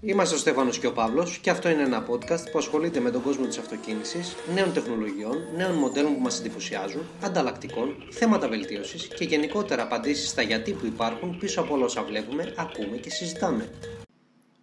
Είμαστε 0.00 0.34
ο 0.34 0.38
Στέφανος 0.38 0.78
και 0.78 0.86
ο 0.86 0.92
Παύλος 0.92 1.38
και 1.38 1.50
αυτό 1.50 1.68
είναι 1.68 1.82
ένα 1.82 2.06
podcast 2.08 2.50
που 2.52 2.58
ασχολείται 2.58 3.00
με 3.00 3.10
τον 3.10 3.22
κόσμο 3.22 3.46
της 3.46 3.58
αυτοκίνησης, 3.58 4.36
νέων 4.54 4.72
τεχνολογιών, 4.72 5.36
νέων 5.56 5.74
μοντέλων 5.74 6.14
που 6.14 6.20
μας 6.20 6.38
εντυπωσιάζουν, 6.40 7.02
ανταλλακτικών, 7.24 7.96
θέματα 8.10 8.48
βελτίωσης 8.48 9.06
και 9.06 9.24
γενικότερα 9.24 9.82
απαντήσεις 9.82 10.28
στα 10.28 10.42
γιατί 10.42 10.72
που 10.72 10.86
υπάρχουν 10.86 11.38
πίσω 11.38 11.60
από 11.60 11.74
όλα 11.74 11.84
όσα 11.84 12.02
βλέπουμε, 12.02 12.54
ακούμε 12.56 12.96
και 12.96 13.10
συζητάμε. 13.10 13.68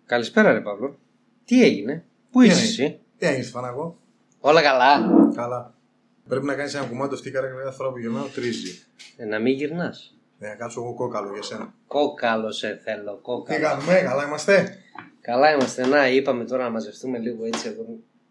Καλησπέρα, 0.06 0.52
ρε 0.52 0.62
Παύλο. 0.62 0.98
Τι 1.46 1.64
έγινε, 1.64 2.06
Πού 2.32 2.42
είσαι 2.42 2.64
εσύ, 2.64 3.00
Τι 3.18 3.26
έγινε, 3.26 3.44
Φαναγό. 3.44 3.98
Όλα 4.40 4.62
καλά. 4.62 5.10
Καλά. 5.36 5.74
Πρέπει 6.28 6.46
να 6.46 6.56
κάνεις 6.56 6.74
ένα 6.74 6.86
κομμάτι 6.86 7.14
αυτή 7.14 7.28
η 7.28 7.32
καρέκλα 7.32 7.62
κάθε 7.62 7.76
φορά 7.76 7.92
που 7.92 7.98
γυρνάω 7.98 8.26
τρίζει. 8.26 8.82
Ε, 9.18 9.26
να 9.26 9.40
μην 9.40 9.54
γυρνάς. 9.54 10.13
Ε, 10.40 10.48
να 10.48 10.56
κάτσω 10.56 10.82
εγώ 10.82 10.94
κόκαλο 10.94 11.34
για 11.34 11.42
σένα. 11.42 11.74
Κόκαλο 11.88 12.52
σε 12.52 12.80
θέλω, 12.84 13.14
Τι 13.16 13.22
κόκαλο. 13.22 13.62
κάνουμε, 13.62 13.94
καλά 13.94 14.26
είμαστε; 14.26 14.78
Καλά 15.22 15.54
είμαστε. 15.54 15.88
Να, 15.88 16.08
είπαμε 16.10 16.46
τώρα 16.46 16.64
να 16.64 16.70
μαζευτούμε 16.70 17.18
λίγο 17.18 17.46
έτσι 17.46 17.68
εδώ. 17.68 17.86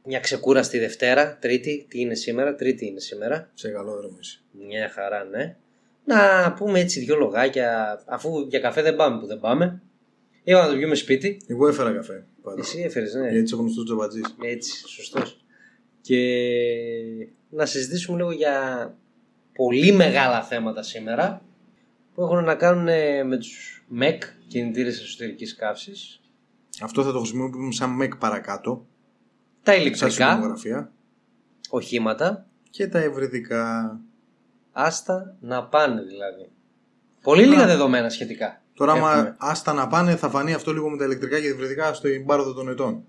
Μια 0.05 0.21
ξεκούραστη 0.21 0.79
Δευτέρα, 0.79 1.37
Τρίτη. 1.41 1.87
Τι 1.89 2.01
είναι 2.01 2.15
σήμερα, 2.15 2.55
Τρίτη 2.55 2.87
είναι 2.87 3.01
σήμερα. 3.01 3.51
Σε 3.55 3.69
καλό 3.71 3.97
δρόμο 3.97 4.17
είσαι. 4.21 4.41
Μια 4.69 4.89
χαρά, 4.89 5.25
ναι. 5.25 5.57
Να 6.05 6.53
πούμε 6.53 6.81
έτσι 6.81 7.01
δυο 7.01 7.17
λογάκια, 7.17 8.01
αφού 8.07 8.47
για 8.49 8.61
καφέ 8.61 8.83
δεν 8.83 8.97
πάμε 8.97 9.21
που 9.21 9.27
δεν 9.27 9.41
πάμε. 9.41 9.83
Είπαμε 10.45 10.65
να 10.65 10.71
το 10.73 10.77
πιούμε 10.79 10.95
σπίτι. 10.95 11.41
Εγώ 11.47 11.69
έφερα 11.69 11.93
καφέ. 11.93 12.25
Πάντα. 12.43 12.61
Εσύ 12.61 12.81
έφερες, 12.81 13.15
ναι. 13.15 13.29
Γιατί 13.29 13.43
είσαι 13.43 13.57
γνωστός 13.57 13.85
τζομπατζή. 13.85 14.21
Έτσι, 14.43 14.89
σωστός. 14.89 15.45
Και 16.01 16.19
να 17.51 17.67
συζητήσουμε 17.67 18.17
λίγο 18.17 18.31
για 18.31 18.55
πολύ 19.55 19.93
μεγάλα 19.93 20.43
θέματα 20.43 20.83
σήμερα 20.83 21.43
που 22.15 22.23
έχουν 22.23 22.45
να 22.45 22.55
κάνουν 22.55 22.89
ε, 22.89 23.23
με 23.25 23.37
τους 23.37 23.85
MEC, 24.01 24.19
κινητήρες 24.47 25.01
εσωτερικής 25.01 25.55
καύσης, 25.57 26.21
Αυτό 26.83 27.03
θα 27.03 27.13
το 27.13 27.19
χρησιμοποιούμε 27.19 27.73
σαν 27.73 27.91
μεκ 27.91 28.17
παρακάτω. 28.17 28.87
τα 29.63 29.73
Σαν 29.73 29.81
ηλεκτρικά 29.81 30.11
συνομογραφία. 30.11 30.93
οχήματα, 31.71 32.47
Και 32.71 32.87
τα 32.89 32.99
ευρυδικά. 32.99 33.97
άστα 34.73 35.37
να 35.41 35.65
πάνε 35.65 36.03
δηλαδή. 36.03 36.51
Πολύ 37.23 37.47
λίγα 37.47 37.67
δεδομένα 37.67 38.09
σχετικά. 38.09 38.63
Τώρα, 38.75 38.93
άμα 38.93 39.13
Έχουμε. 39.13 39.37
άστα 39.39 39.73
να 39.73 39.87
πάνε, 39.87 40.17
θα 40.17 40.29
φανεί 40.29 40.53
αυτό 40.55 40.73
λίγο 40.73 40.91
με 40.91 40.97
τα 40.97 41.05
ηλεκτρικά 41.05 41.41
και 41.41 41.49
τα 41.49 41.55
ευρυδικά 41.55 41.95
στην 41.95 42.27
πάροδο 42.27 42.53
των 42.53 42.69
ετών. 42.69 43.05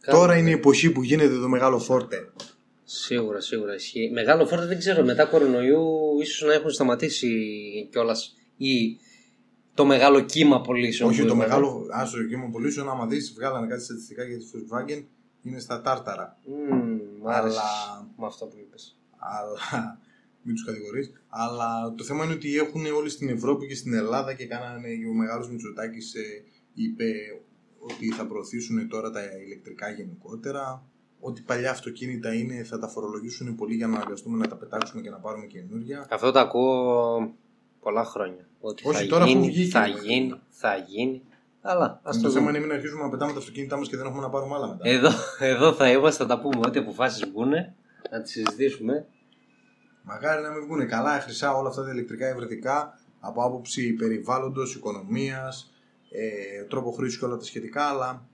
Κάνουμε. 0.00 0.22
Τώρα 0.24 0.36
είναι 0.38 0.50
η 0.50 0.52
εποχή 0.52 0.90
που 0.92 1.02
γίνεται 1.02 1.38
το 1.38 1.48
μεγάλο 1.48 1.78
φόρτε. 1.78 2.30
Σίγουρα, 2.92 3.40
σίγουρα 3.40 3.74
ισχύει. 3.74 4.10
Μεγάλο 4.12 4.46
φόρτο 4.46 4.66
δεν 4.66 4.78
ξέρω, 4.78 5.04
μετά 5.04 5.24
κορονοϊού 5.24 5.86
ίσως 6.20 6.48
να 6.48 6.54
έχουν 6.54 6.70
σταματήσει 6.70 7.28
κιόλας 7.90 8.34
ή 8.56 8.98
το 9.74 9.84
μεγάλο 9.84 10.20
κύμα 10.20 10.60
πωλήσεων. 10.60 11.10
Όχι, 11.10 11.20
που 11.20 11.26
το 11.26 11.32
είπαμε. 11.34 11.46
μεγάλο 11.48 11.86
άσο 11.92 12.22
κύμα 12.24 12.48
πωλήσεων, 12.52 12.88
άμα 12.88 13.06
δεις, 13.06 13.32
βγάλανε 13.36 13.66
κάτι 13.66 13.82
στατιστικά 13.82 14.24
για 14.24 14.38
τη 14.38 14.44
Volkswagen, 14.52 15.04
είναι 15.42 15.58
στα 15.58 15.80
τάρταρα. 15.80 16.38
Μμμ, 16.44 16.98
μ' 17.22 17.28
άρεσε 17.28 17.58
Αλλά- 17.58 18.08
με 18.16 18.26
αυτό 18.26 18.46
που 18.46 18.56
είπες. 18.58 18.98
αλλά 19.18 19.98
μην 20.42 20.54
τους 20.54 20.64
κατηγορείς. 20.64 21.12
Αλλά 21.28 21.94
το 21.96 22.04
θέμα 22.04 22.24
είναι 22.24 22.32
ότι 22.32 22.56
έχουν 22.56 22.86
όλοι 22.86 23.08
στην 23.08 23.28
Ευρώπη 23.28 23.66
και 23.66 23.74
στην 23.74 23.94
Ελλάδα 23.94 24.34
και 24.34 24.46
κάνανε 24.46 24.88
και 24.94 25.06
ο 25.06 25.12
μεγάλος 25.12 25.50
Μητσοτάκης 25.50 26.14
είπε 26.74 27.12
ότι 27.78 28.08
θα 28.10 28.26
προωθήσουν 28.26 28.88
τώρα 28.88 29.10
τα 29.10 29.20
ηλεκτρικά 29.46 29.90
γενικότερα. 29.90 30.84
Ότι 31.20 31.40
παλιά 31.40 31.70
αυτοκίνητα 31.70 32.34
είναι, 32.34 32.62
θα 32.62 32.78
τα 32.78 32.88
φορολογήσουν 32.88 33.54
πολύ 33.54 33.74
για 33.74 33.86
να 33.86 33.96
αναγκαστούμε 33.96 34.36
να 34.36 34.48
τα 34.48 34.56
πετάξουμε 34.56 35.02
και 35.02 35.10
να 35.10 35.16
πάρουμε 35.16 35.46
καινούργια. 35.46 36.06
Αυτό 36.10 36.30
το 36.30 36.38
ακούω 36.38 37.34
πολλά 37.80 38.04
χρόνια. 38.04 38.48
Ότι 38.60 38.88
Όχι, 38.88 39.02
θα 39.02 39.06
τώρα 39.06 39.24
που 39.24 39.30
γίνει, 39.30 39.46
βγήκε, 39.46 39.70
θα 39.70 39.86
ρε 39.86 39.92
παιδί 39.92 40.06
γίνει, 40.06 40.40
θα 40.48 40.76
γίνει. 40.76 41.22
Αλλά 41.60 42.00
ας 42.02 42.16
το, 42.16 42.22
το 42.22 42.30
θέμα 42.30 42.46
δούμε. 42.46 42.58
είναι 42.58 42.66
μην 42.66 42.76
αρχίζουμε 42.76 43.02
να 43.02 43.08
πετάμε 43.08 43.32
τα 43.32 43.38
αυτοκίνητά 43.38 43.76
μας 43.76 43.88
και 43.88 43.96
δεν 43.96 44.06
έχουμε 44.06 44.22
να 44.22 44.30
πάρουμε 44.30 44.54
άλλα 44.54 44.66
μετά. 44.66 44.88
Εδώ, 44.88 45.10
εδώ 45.38 45.72
θα 45.72 45.90
είμαστε, 45.90 46.22
θα 46.22 46.28
τα 46.28 46.40
πούμε 46.40 46.60
ό,τι 46.66 46.78
αποφάσεις 46.78 47.28
βγουν, 47.28 47.50
να 48.10 48.22
τις 48.22 48.32
συζητήσουμε. 48.32 49.06
Μακάρι 50.02 50.42
να 50.42 50.50
μην 50.50 50.64
βγουν 50.64 50.88
καλά 50.88 51.20
χρυσά 51.20 51.54
όλα 51.54 51.68
αυτά 51.68 51.84
τα 51.84 51.90
ηλεκτρικά 51.90 52.26
ευρετικά 52.26 52.98
από 53.20 53.42
άποψη 53.42 53.92
περιβάλλοντος, 53.92 54.74
οικονομίας, 54.74 55.72
ε, 56.10 56.64
τρόπο 56.64 56.90
χρήσης 56.90 57.18
και 57.18 57.24
όλα 57.24 57.36
τα 57.36 57.44
σχετικά, 57.44 57.84
αλλά 57.84 58.26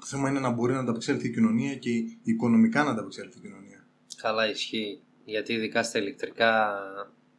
το 0.00 0.06
θέμα 0.06 0.28
είναι 0.28 0.40
να 0.40 0.50
μπορεί 0.50 0.72
να 0.72 0.78
ανταπεξέλθει 0.78 1.26
η 1.26 1.30
κοινωνία 1.30 1.74
και 1.74 1.90
οικονομικά 2.22 2.84
να 2.84 2.90
ανταπεξέλθει 2.90 3.38
η 3.38 3.40
κοινωνία. 3.40 3.86
Καλά 4.16 4.50
ισχύει. 4.50 5.02
Γιατί 5.24 5.52
ειδικά 5.52 5.82
στα 5.82 5.98
ηλεκτρικά 5.98 6.78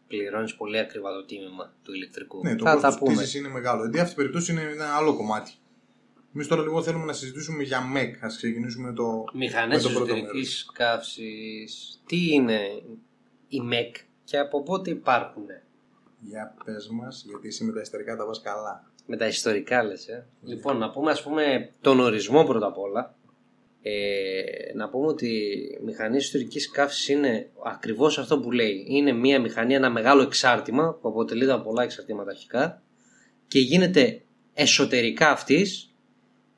πληρώνεις 0.07 0.55
πολύ 0.55 0.79
ακριβά 0.79 1.13
το 1.13 1.25
τίμημα 1.25 1.73
του 1.83 1.93
ηλεκτρικού. 1.93 2.39
Ναι, 2.43 2.55
το 2.55 2.65
θα 2.65 2.71
τα 2.71 2.75
κόστος 2.81 2.97
πούμε. 2.97 3.13
κτήσης 3.13 3.35
είναι 3.35 3.47
μεγάλο. 3.47 3.83
Εν 3.83 3.99
αυτή 3.99 4.15
περίπτωση 4.15 4.51
είναι 4.51 4.61
ένα 4.61 4.95
άλλο 4.95 5.15
κομμάτι. 5.15 5.51
Εμείς 6.35 6.47
τώρα 6.47 6.61
λίγο 6.61 6.83
θέλουμε 6.83 7.05
να 7.05 7.13
συζητήσουμε 7.13 7.63
για 7.63 7.81
ΜΕΚ. 7.81 8.23
Α 8.23 8.27
ξεκινήσουμε 8.27 8.87
με 8.87 8.93
το, 8.93 9.23
Μηχανές 9.33 9.83
με 9.83 9.89
το 9.89 9.97
πρώτο 9.97 10.13
εσωτερικής 10.15 10.65
μέρος. 10.65 10.71
καύσης. 10.73 12.01
Τι 12.05 12.33
είναι 12.33 12.59
η 13.47 13.61
ΜΕΚ 13.61 13.95
και 14.23 14.37
από 14.37 14.63
πότε 14.63 14.89
υπάρχουν. 14.89 15.45
Για 16.19 16.55
πες 16.65 16.89
μας, 16.89 17.23
γιατί 17.27 17.47
εσύ 17.47 17.63
με 17.63 17.71
τα 17.71 17.81
ιστορικά 17.81 18.15
τα 18.15 18.25
βάζει 18.25 18.41
καλά. 18.41 18.90
Με 19.13 19.17
τα 19.17 19.27
ιστορικά 19.27 19.83
λες, 19.83 20.07
ε. 20.07 20.27
Λοιπόν, 20.43 20.77
να 20.77 20.89
πούμε 20.89 21.11
ας 21.11 21.23
πούμε 21.23 21.71
τον 21.81 21.99
ορισμό 21.99 22.43
πρώτα 22.43 22.67
απ' 22.67 22.77
όλα. 22.77 23.15
Ε, 23.81 24.41
να 24.75 24.89
πούμε 24.89 25.07
ότι 25.07 25.27
η 25.27 25.83
μηχανή 25.83 26.17
εσωτερικής 26.17 26.71
καύσης 26.71 27.07
είναι 27.07 27.49
ακριβώς 27.65 28.17
αυτό 28.17 28.39
που 28.39 28.51
λέει. 28.51 28.85
Είναι 28.87 29.11
μια 29.11 29.41
μηχανή, 29.41 29.73
ένα 29.73 29.89
μεγάλο 29.89 30.21
εξάρτημα 30.21 30.97
που 31.01 31.07
αποτελείται 31.07 31.51
από 31.51 31.63
πολλά 31.63 31.83
εξαρτήματα 31.83 32.29
αρχικά 32.29 32.81
και 33.47 33.59
γίνεται 33.59 34.21
εσωτερικά 34.53 35.29
αυτής 35.29 35.93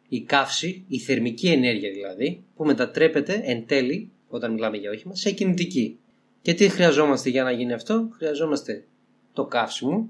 η 0.07 0.21
καύση, 0.21 0.85
η 0.87 0.99
θερμική 0.99 1.47
ενέργεια 1.47 1.91
δηλαδή, 1.91 2.43
που 2.55 2.65
μετατρέπεται 2.65 3.41
εν 3.43 3.65
τέλει, 3.65 4.11
όταν 4.27 4.53
μιλάμε 4.53 4.77
για 4.77 4.91
όχημα, 4.91 5.15
σε 5.15 5.31
κινητική. 5.31 5.99
Και 6.41 6.53
τι 6.53 6.69
χρειαζόμαστε 6.69 7.29
για 7.29 7.43
να 7.43 7.51
γίνει 7.51 7.73
αυτό, 7.73 8.09
χρειαζόμαστε 8.11 8.85
το 9.33 9.45
καύσιμο, 9.45 10.09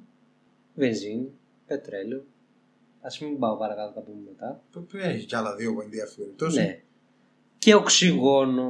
βενζίνη, 0.76 1.32
πετρέλαιο. 1.68 2.24
Α 3.06 3.26
μην 3.26 3.40
πάω 3.40 3.58
παρακάτω, 3.58 3.88
θα 3.88 3.94
τα 3.94 4.02
πούμε 4.02 4.18
μετά. 4.32 4.62
Έχει 5.10 5.26
κι 5.26 5.36
άλλα 5.36 5.56
δύο 5.56 5.74
που 5.74 5.82
είναι 5.82 6.02
αυτή 6.02 6.16
περιπτώσει. 6.22 6.60
Ναι. 6.60 6.82
Και 7.58 7.74
οξυγόνο. 7.74 8.64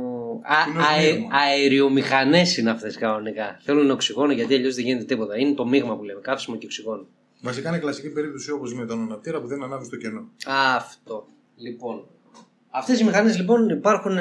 Α, 0.43 0.69
Είναι 0.69 0.79
ως 0.79 0.85
αε, 0.87 1.11
μείγμα. 1.13 1.29
αεριομηχανές 1.35 2.57
είναι 2.57 2.69
αυτές 2.69 2.97
κανονικά. 2.97 3.59
Θέλουν 3.63 3.89
οξυγόνο 3.91 4.31
γιατί 4.31 4.53
αλλιώς 4.55 4.75
δεν 4.75 4.85
γίνεται 4.85 5.05
τίποτα. 5.05 5.37
Είναι 5.39 5.53
το 5.53 5.67
μείγμα 5.67 5.97
που 5.97 6.03
λέμε, 6.03 6.19
καύσιμο 6.21 6.57
και 6.57 6.65
οξυγόνο. 6.65 7.07
Βασικά 7.41 7.69
είναι 7.69 7.79
κλασική 7.79 8.09
περίπτωση 8.11 8.51
όπως 8.51 8.73
με 8.73 8.85
τον 8.85 9.01
αναπτήρα 9.01 9.41
που 9.41 9.47
δεν 9.47 9.63
ανάβει 9.63 9.85
στο 9.85 9.97
κενό. 9.97 10.29
Αυτό. 10.75 11.25
Λοιπόν. 11.55 12.07
Αυτές 12.69 12.99
οι 12.99 13.03
μηχανές 13.03 13.37
λοιπόν 13.37 13.69
υπάρχουν 13.69 14.17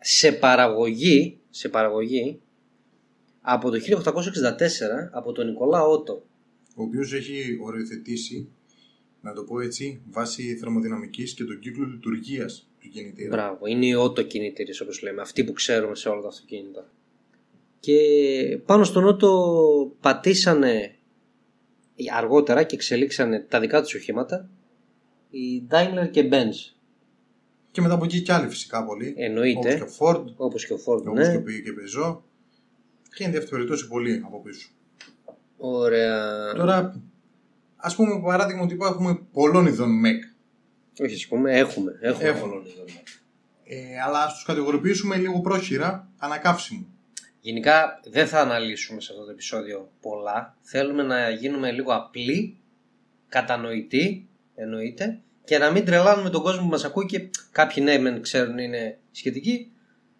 σε 0.00 0.32
παραγωγή, 0.32 1.38
σε 1.50 1.68
παραγωγή 1.68 2.40
από 3.40 3.70
το 3.70 3.76
1864 3.76 3.80
από 5.12 5.32
τον 5.32 5.46
Νικολά 5.46 5.82
Ότο. 5.82 6.22
ο 6.76 6.82
οποίος 6.82 7.12
έχει 7.12 7.58
οριοθετήσει, 7.62 8.48
να 9.26 9.32
το 9.32 9.42
πω 9.42 9.60
έτσι, 9.60 10.00
βάσει 10.10 10.56
θερμοδυναμικής 10.56 11.34
και 11.34 11.44
τον 11.44 11.58
κύκλο 11.58 11.86
λειτουργίας 11.86 12.68
του 12.80 12.88
κινητήρα. 12.88 13.28
Μπράβο, 13.28 13.66
είναι 13.66 13.86
οι 13.86 13.94
ότο 13.94 14.22
κινητήρες 14.22 14.80
όπως 14.80 15.02
λέμε, 15.02 15.20
αυτοί 15.22 15.44
που 15.44 15.52
ξέρουμε 15.52 15.94
σε 15.94 16.08
όλα 16.08 16.20
τα 16.20 16.28
αυτοκίνητα. 16.28 16.90
Και 17.80 17.98
πάνω 18.66 18.84
στον 18.84 19.04
ότο 19.04 19.92
πατήσανε 20.00 20.94
αργότερα 22.12 22.62
και 22.62 22.74
εξελίξανε 22.74 23.40
τα 23.40 23.60
δικά 23.60 23.82
τους 23.82 23.94
οχήματα 23.94 24.48
η 25.30 25.62
Daimler 25.70 26.10
και 26.10 26.28
Benz. 26.32 26.74
Και 27.70 27.80
μετά 27.80 27.94
από 27.94 28.04
εκεί 28.04 28.20
κι 28.20 28.32
άλλοι 28.32 28.48
φυσικά 28.48 28.84
πολλοί. 28.84 29.14
Εννοείται. 29.16 29.74
Όπως 29.74 29.96
και 29.96 30.02
ο 30.02 30.06
Ford, 30.06 30.24
Όπως 30.36 30.66
και 30.66 30.72
ο 30.72 30.78
Ford, 30.86 31.00
όπως 31.00 31.26
ναι. 31.26 31.30
και 31.30 31.36
ο 31.36 31.40
Peugeot 31.40 31.62
και 31.62 31.70
ο 31.70 31.74
Peugeot. 32.04 32.18
Και 33.14 33.24
εν 33.24 33.36
αυτή 33.36 33.50
περιπτώσει 33.50 33.88
πολλοί 33.88 34.22
από 34.24 34.42
πίσω. 34.42 34.68
Ωραία. 35.56 36.52
Τώρα, 36.54 37.02
ας 37.76 37.96
πούμε 37.96 38.20
παράδειγμα 38.20 38.62
ότι 38.62 38.76
έχουμε 38.80 39.18
πολλών 39.32 39.66
ειδών 39.66 40.02
MEC. 40.04 40.36
Όχι, 41.04 41.14
ας 41.14 41.26
πούμε, 41.26 41.58
έχουμε. 41.58 41.98
Έχουμε, 42.00 42.28
Έχουμε. 42.28 42.40
πολλών 42.40 42.64
ειδών. 42.66 42.84
Ε, 43.64 44.00
αλλά 44.06 44.22
ας 44.22 44.34
τους 44.34 44.44
κατηγοροποιήσουμε 44.44 45.16
λίγο 45.16 45.40
πρόχειρα 45.40 46.08
ανακαύσιμο. 46.18 46.86
Γενικά 47.40 48.00
δεν 48.10 48.26
θα 48.26 48.40
αναλύσουμε 48.40 49.00
σε 49.00 49.12
αυτό 49.12 49.24
το 49.24 49.30
επεισόδιο 49.30 49.90
πολλά. 50.00 50.56
Θέλουμε 50.60 51.02
να 51.02 51.30
γίνουμε 51.30 51.70
λίγο 51.70 51.94
απλοί, 51.94 52.58
κατανοητοί, 53.28 54.28
εννοείται, 54.54 55.20
και 55.44 55.58
να 55.58 55.70
μην 55.70 55.84
τρελάνουμε 55.84 56.30
τον 56.30 56.42
κόσμο 56.42 56.62
που 56.62 56.68
μας 56.68 56.84
ακούει 56.84 57.06
και 57.06 57.30
κάποιοι 57.52 57.82
ναι 57.86 57.98
μεν 57.98 58.22
ξέρουν 58.22 58.58
είναι 58.58 58.98
σχετικοί, 59.10 59.70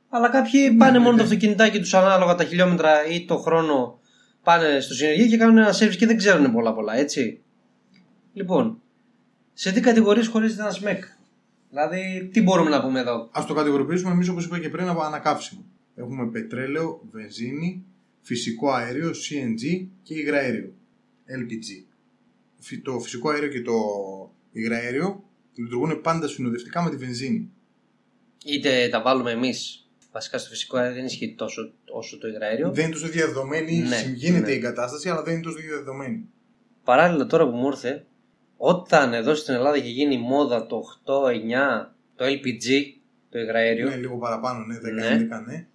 αλλά 0.08 0.28
κάποιοι 0.28 0.70
πάνε 0.70 0.90
ναι, 0.90 0.98
μόνο 0.98 1.10
ναι. 1.10 1.16
το 1.16 1.22
αυτοκινητάκι 1.22 1.78
τους 1.78 1.94
ανάλογα 1.94 2.34
τα 2.34 2.44
χιλιόμετρα 2.44 3.06
ή 3.06 3.24
το 3.24 3.36
χρόνο 3.36 4.00
πάνε 4.42 4.80
στο 4.80 4.94
συνεργείο 4.94 5.26
και 5.26 5.36
κάνουν 5.36 5.58
ένα 5.58 5.74
service 5.78 5.96
και 5.96 6.06
δεν 6.06 6.16
ξέρουν 6.16 6.52
πολλά 6.52 6.74
πολλά, 6.74 6.94
έτσι. 6.94 7.40
Λοιπόν, 8.36 8.80
σε 9.52 9.72
τι 9.72 9.80
κατηγορίες 9.80 10.26
χωρίζεται 10.26 10.62
ένα 10.62 10.70
ΣΜΕΚ. 10.70 11.04
Δηλαδή, 11.70 12.28
τι 12.32 12.42
μπορούμε 12.42 12.70
να 12.70 12.82
πούμε 12.82 13.00
εδώ; 13.00 13.30
Α 13.32 13.44
το 13.46 13.54
κατηγοροποιήσουμε 13.54 14.12
εμείς 14.12 14.28
όπως 14.28 14.44
είπα 14.44 14.58
και 14.58 14.68
πριν 14.68 14.88
από 14.88 15.00
ανακαύσιμο. 15.00 15.64
Έχουμε 15.94 16.26
πετρέλαιο, 16.30 17.00
βενζίνη, 17.10 17.84
φυσικό 18.20 18.70
αέριο, 18.70 19.10
CNG 19.10 19.86
και 20.02 20.14
υγραέριο. 20.14 20.72
LPG. 21.26 21.84
Φυ- 22.58 22.84
Το 22.84 23.00
φυσικό 23.00 23.28
αέριο 23.30 23.48
και 23.48 23.62
το 23.62 23.72
υγραέριο 24.52 25.24
Λειτουργούν 25.54 26.00
πάντα 26.00 26.28
συνοδευτικά 26.28 26.82
με 26.82 26.90
τη 26.90 26.96
βενζίνη. 26.96 27.50
Είτε 28.44 28.88
τα 28.88 29.02
βάλουμε 29.02 29.30
εμείς. 29.30 29.88
Βασικά 30.12 30.38
στο 30.38 30.48
φυσικό 30.48 30.76
αέριο 30.76 30.94
δεν 30.94 31.04
ισχύει 31.04 31.34
τόσο 31.34 31.72
όσο 31.90 32.18
το 32.18 32.28
υγραέριο. 32.28 32.70
Δεν 32.72 32.84
είναι 32.84 32.92
τόσο 32.92 33.08
διαδεδομένη. 33.08 33.78
Ναι, 33.78 34.12
γίνεται 34.14 34.46
ναι. 34.46 34.52
η 34.52 34.54
εγκατάσταση, 34.54 35.08
αλλά 35.08 35.22
δεν 35.22 35.34
είναι 35.34 35.42
τόσο 35.42 35.56
διαδεδομένη. 35.58 36.28
Παράλληλα 36.84 37.26
τώρα 37.26 37.50
που 37.50 37.56
μου 37.56 37.66
ήρθε, 37.66 38.06
όταν 38.56 39.14
εδώ 39.14 39.34
στην 39.34 39.54
Ελλάδα 39.54 39.76
είχε 39.76 39.88
γίνει 39.88 40.14
η 40.14 40.18
μόδα 40.18 40.66
το 40.66 40.82
8-9, 41.04 41.86
το 42.16 42.24
LPG, 42.24 42.82
το 43.30 43.38
υγραέριο, 43.38 43.88
Ναι, 43.88 43.96
λίγο 43.96 44.16
παραπάνω, 44.18 44.64
ναι, 44.64 44.78
10 44.78 44.92
Ναι. 44.92 45.28
11, 45.30 45.44
ναι. 45.46 45.66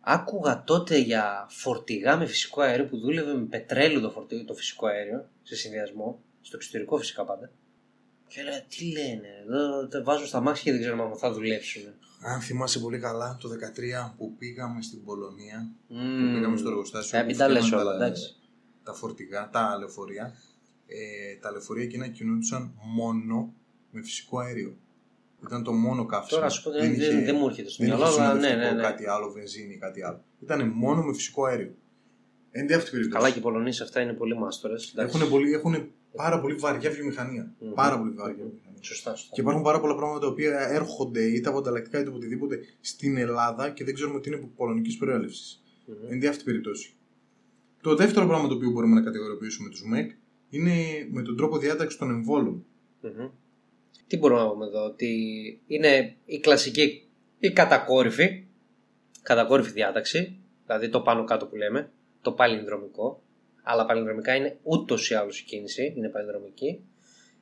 άκουγα 0.00 0.62
τότε 0.64 0.98
για 0.98 1.46
φορτηγά 1.50 2.16
με 2.16 2.26
φυσικό 2.26 2.60
αέριο 2.62 2.84
που 2.86 2.98
δούλευε 2.98 3.34
με 3.34 3.44
πετρέλαιο 3.44 4.00
το, 4.00 4.10
φορτηγό, 4.10 4.44
το 4.44 4.54
φυσικό 4.54 4.86
αέριο 4.86 5.28
σε 5.42 5.56
συνδυασμό, 5.56 6.20
στο 6.40 6.56
εξωτερικό 6.56 6.96
φυσικά 6.96 7.24
πάντα. 7.24 7.50
Και 8.28 8.40
έλεγα, 8.40 8.62
τι 8.62 8.92
λένε, 8.92 9.28
εδώ 9.46 9.88
τα 9.88 10.02
βάζουν 10.02 10.26
στα 10.26 10.40
μάξια 10.40 10.64
και 10.64 10.70
δεν 10.72 10.80
ξέρουμε 10.80 11.02
αν 11.02 11.16
θα 11.16 11.32
δουλέψουν. 11.32 11.82
Αν 12.26 12.40
θυμάσαι 12.40 12.78
πολύ 12.78 12.98
καλά, 12.98 13.36
το 13.40 13.48
13 13.48 14.14
που 14.16 14.34
πήγαμε 14.38 14.82
στην 14.82 15.04
Πολωνία, 15.04 15.70
που 15.88 15.94
Mm. 15.94 16.34
πήγαμε 16.34 16.56
στο 16.56 16.68
εργοστάσιο. 16.68 17.18
Ε, 17.18 17.20
που 17.20 17.26
μην 17.26 17.36
τα 17.36 17.48
λες 17.48 17.64
φτιάχναν 17.64 17.86
όλα, 17.88 17.98
τα- 17.98 18.04
εντάξει. 18.04 18.36
Τα 18.82 18.92
φορτηγά, 18.92 19.48
τα 19.52 19.76
λεωφορεία. 19.78 20.34
Ε, 20.86 21.36
τα 21.40 21.50
λεωφορεία 21.50 21.84
εκείνα 21.84 22.08
κινούνταν 22.08 22.72
μόνο 22.96 23.54
με 23.90 24.02
φυσικό 24.02 24.38
αέριο. 24.38 24.76
Ήταν 25.46 25.62
το 25.62 25.72
μόνο 25.72 26.06
καύσιμο. 26.06 26.38
Τώρα 26.40 26.50
σου 26.50 26.62
πω 26.62 26.70
δεν, 26.70 26.92
είχε- 26.92 27.10
δεν, 27.10 27.24
δεν 27.24 27.36
μου 27.38 27.46
έρχεται 27.46 27.68
στο 27.68 27.84
δεν 27.84 27.94
μυαλό, 27.94 28.10
είχε 28.10 28.20
αλλά 28.20 28.34
ναι, 28.34 28.40
συνοδευτικό 28.40 28.74
ναι, 28.74 28.82
ναι. 28.82 28.88
κάτι 28.88 29.06
άλλο, 29.06 29.30
βενζίνη 29.32 29.74
ή 29.74 29.78
κάτι 29.78 30.02
άλλο. 30.02 30.24
Ήταν 30.42 30.68
μόνο 30.68 31.02
με 31.02 31.12
φυσικό 31.14 31.44
αέριο. 31.44 31.74
Εν 32.50 32.66
τη 32.66 32.74
αυτή 32.74 32.90
περίπτωση. 32.90 33.16
Καλά 33.16 33.30
και 33.32 33.38
οι 33.38 33.42
Πολωνοί 33.42 33.72
σε 33.72 33.82
αυτά 33.82 34.00
είναι 34.00 34.12
πολύ 34.12 34.36
μάστορες. 34.38 34.94
Έχουν, 34.96 35.28
πολύ, 35.28 35.52
έχουν 35.52 35.88
πάρα 36.16 36.40
πολύ 36.40 36.54
βαριά 36.54 36.90
βιομηχανία. 36.90 37.54
Μμμ. 37.58 37.72
Πάρα 37.74 37.98
πολύ 37.98 38.10
βαριά 38.10 38.34
βιομηχανία. 38.34 38.82
Σωστά, 38.82 39.14
σωστά. 39.14 39.34
Και 39.34 39.40
υπάρχουν 39.40 39.62
πάρα 39.62 39.80
πολλά 39.80 39.94
πράγματα 39.94 40.18
τα 40.20 40.26
οποία 40.26 40.68
έρχονται 40.68 41.22
είτε 41.24 41.48
από 41.48 41.58
ανταλλακτικά 41.58 41.98
είτε 41.98 42.08
από 42.08 42.16
οτιδήποτε 42.16 42.60
στην 42.80 43.16
Ελλάδα 43.16 43.70
και 43.70 43.84
δεν 43.84 43.94
ξέρουμε 43.94 44.16
ότι 44.16 44.28
είναι 44.28 44.38
από 44.38 44.50
πολωνικής 44.56 44.96
προέλευσης. 44.96 45.62
Μμμ. 45.86 46.12
Εν 46.12 46.20
τη 46.20 46.26
αυτή 46.26 46.44
περίπτωση. 46.44 46.94
Το 47.82 47.94
δεύτερο 47.94 48.26
πράγμα 48.26 48.48
το 48.48 48.54
οποίο 48.54 48.70
μπορούμε 48.70 48.94
να 48.94 49.00
κατηγοριοποιήσουμε 49.00 49.68
τους 49.68 49.84
ΜΕΚ 49.84 50.10
είναι 50.54 50.72
με 51.10 51.22
τον 51.22 51.36
τρόπο 51.36 51.58
διάταξης 51.58 51.98
των 51.98 52.10
εμβόλων. 52.10 52.64
Μμμ. 53.00 53.28
Τι 54.06 54.16
μπορούμε 54.16 54.40
να 54.40 54.48
πούμε 54.48 54.66
εδώ, 54.66 54.84
ότι 54.84 55.10
είναι 55.66 56.16
η 56.24 56.38
κλασική, 56.38 57.08
η 57.38 57.50
κατακόρυφη, 57.50 58.44
κατακόρυφη 59.22 59.70
διάταξη, 59.70 60.38
δηλαδή 60.66 60.88
το 60.88 61.00
πάνω 61.00 61.24
κάτω 61.24 61.46
που 61.46 61.56
λέμε, 61.56 61.90
το 62.22 62.32
παλινδρομικό, 62.32 63.22
αλλά 63.62 63.86
παλινδρομικά 63.86 64.34
είναι 64.34 64.58
ούτως 64.62 65.10
ή 65.10 65.14
άλλως 65.14 65.40
η 65.40 65.44
κίνηση, 65.44 65.92
είναι 65.96 66.08
παλινδρομική, 66.08 66.84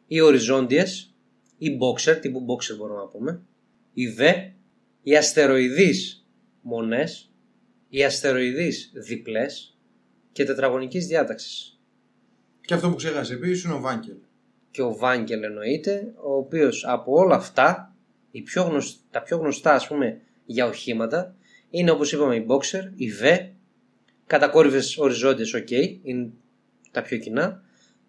οι 0.07 0.21
οριζόντιες, 0.21 1.15
οι 1.59 1.79
boxer, 1.81 2.19
τύπου 2.21 2.47
boxer 2.49 2.77
μπορούμε 2.77 2.99
να 2.99 3.07
πούμε, 3.07 3.43
οι 3.93 4.09
δε, 4.09 4.33
οι 5.03 5.17
αστεροειδείς 5.17 6.27
μονές, 6.61 7.31
οι 7.89 8.05
αστεροειδείς 8.05 8.93
διπλές 8.95 9.79
και 10.33 10.45
τετραγωνικής 10.45 11.07
διάταξης. 11.07 11.72
Και 12.65 12.75
αυτό 12.75 12.89
που 12.91 12.95
ξέχασε 12.95 13.33
επίση 13.35 13.67
είναι 13.67 13.77
ο 13.77 13.81
Βάνκελ. 13.81 14.15
και 14.71 14.83
ο 14.83 14.97
Βάγγελ 14.97 15.43
εννοείται, 15.43 16.13
ο 16.23 16.37
οποίος 16.37 16.85
από 16.87 17.13
όλα 17.17 17.35
αυτά, 17.35 17.95
οι 18.31 18.43
πιο 18.43 18.63
γνωσ- 18.63 18.97
τα 19.11 19.23
πιο 19.23 19.37
γνωστά 19.37 19.75
ας 19.75 19.87
πούμε 19.87 20.21
για 20.47 20.67
οχήματα, 20.67 21.35
είναι 21.71 21.91
όπως 21.91 22.13
είπαμε 22.13 22.37
η 22.37 22.47
Boxer, 22.49 22.91
η 22.97 23.07
V, 23.23 23.49
κατακόρυφες 24.27 24.99
οριζόντιες 24.99 25.55
ok, 25.57 25.99
είναι 26.03 26.31
τα 26.91 27.03
πιο 27.03 27.17
κοινά, 27.19 27.63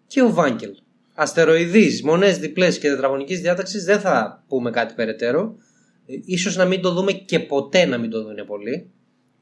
και 0.06 0.22
ο 0.22 0.32
Βάγγελ. 0.32 0.74
Αστεροειδείς, 1.14 2.02
μονές 2.02 2.38
διπλές 2.38 2.78
και 2.78 2.88
τετραγωνικής 2.88 3.40
διάταξης 3.40 3.84
δεν 3.84 4.00
θα 4.00 4.44
πούμε 4.48 4.70
κάτι 4.70 4.94
περαιτέρω. 4.94 5.56
Ε, 6.06 6.14
Ίσως 6.24 6.56
να 6.56 6.64
μην 6.64 6.80
το 6.80 6.90
δούμε 6.92 7.12
και 7.12 7.40
ποτέ 7.40 7.84
να 7.84 7.98
μην 7.98 8.10
το 8.10 8.22
δουν 8.22 8.46
πολύ, 8.46 8.90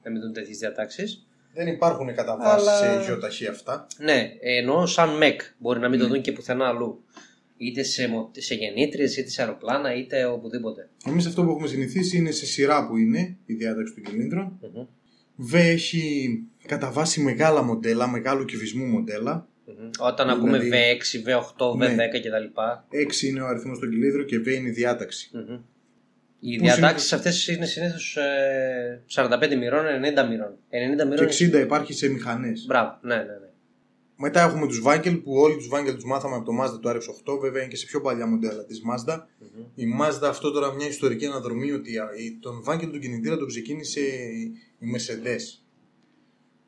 να 0.02 0.10
μην 0.10 0.20
δουν 0.20 0.32
τέτοιες 0.32 0.58
διατάξεις. 0.58 1.26
Δεν 1.54 1.66
υπάρχουν 1.66 2.14
κατά 2.14 2.36
βάση 2.36 2.68
Αλλά- 2.68 2.78
σε 2.78 3.04
γεωταχή 3.06 3.46
αυτά. 3.46 3.86
Ναι, 3.98 4.30
εννοώ 4.40 4.86
σαν 4.86 5.16
ΜΕΚ. 5.16 5.40
Μπορεί 5.58 5.80
να 5.80 5.88
μην 5.88 5.98
το 5.98 6.04
Ναι. 6.06 6.10
δουν 6.12 6.22
και 6.22 6.32
πουθενά 6.32 6.66
αλλού. 6.68 7.04
Είτε 7.56 7.82
σε, 7.82 8.08
μο- 8.08 8.30
σε 8.36 8.54
γεννήτριες, 8.54 9.16
είτε 9.16 9.28
σε 9.30 9.42
αεροπλάνα, 9.42 9.94
είτε 9.94 10.24
οπουδήποτε. 10.24 10.88
Εμείς 11.06 11.26
αυτό 11.26 11.44
που 11.44 11.50
έχουμε 11.50 11.66
συνηθίσει 11.68 12.16
είναι 12.16 12.30
σε 12.30 12.46
σειρά 12.46 12.86
που 12.86 12.96
είναι 12.96 13.36
η 13.46 13.54
διάταξη 13.54 13.94
των 13.94 14.02
κινήτρων. 14.02 14.58
Μμμ, 14.74 14.86
Β 15.36 15.54
έχει 15.54 16.30
κατά 16.66 16.90
βάση 16.90 17.20
μεγάλα 17.20 17.62
μοντέλα, 17.62 18.08
μεγάλου 18.08 18.44
κυβισμού 18.44 18.84
μοντέλα. 18.86 19.46
μμμ. 19.66 19.90
Όταν 19.98 20.30
ακούμε 20.30 20.58
Δηλαδή- 20.58 20.98
V6, 21.00 21.22
V8, 21.28 21.76
Ναι. 21.76 21.86
V10 21.86 22.18
κτλ. 22.20 22.60
6 22.90 23.26
είναι 23.28 23.40
ο 23.42 23.46
αριθμός 23.46 23.78
των 23.78 23.90
κυλίδρων 23.90 24.26
και 24.26 24.38
Β 24.38 24.46
είναι 24.46 24.68
η 24.68 24.72
διάταξη. 24.72 25.30
Μμμ. 25.32 25.58
Οι 26.44 26.56
Που 26.56 26.64
διατάξεις 26.64 27.12
αυτές 27.12 27.46
είναι 27.48 27.66
συνήθως 27.66 28.16
45 29.14 29.56
μοιρών, 29.58 29.84
90 29.84 30.28
μοιρών. 30.28 30.58
90 30.70 30.96
Και 30.96 31.04
μοιρών. 31.04 31.28
60 31.28 31.60
υπάρχει 31.64 31.92
σε 31.92 32.08
μηχανές. 32.08 32.64
Μπράβο, 32.66 32.98
ναι, 33.02 33.16
ναι. 33.16 33.22
ναι. 33.22 33.50
Μετά 34.16 34.40
έχουμε 34.42 34.66
τους 34.66 34.80
Βάγκελ 34.80 35.16
που 35.16 35.32
όλοι 35.34 35.56
τους 35.56 35.68
Βάγκελ 35.68 35.94
τους 35.94 36.04
μάθαμε 36.04 36.34
από 36.36 36.44
το 36.44 36.52
Mazda 36.62 36.80
του 36.80 36.88
RX8. 36.88 37.40
Βέβαια 37.40 37.62
είναι 37.62 37.70
και 37.70 37.76
σε 37.76 37.86
πιο 37.86 38.00
παλιά 38.00 38.26
μοντέλα 38.26 38.64
της 38.64 38.80
Mazda. 38.90 39.18
Μμμ. 39.38 39.64
Η 39.74 39.84
Mazda 40.00 40.22
αυτό 40.28 40.50
τώρα 40.50 40.72
μια 40.74 40.86
ιστορική 40.86 41.26
αναδρομή 41.26 41.72
ότι 41.72 41.98
α, 41.98 42.08
η- 42.16 42.38
τον 42.40 42.62
Βάγκελ 42.62 42.90
του 42.90 42.98
κινητήρα 42.98 43.36
τον 43.36 43.48
ξεκίνησε 43.48 44.00
η 44.78 44.86
Mercedes. 44.94 45.62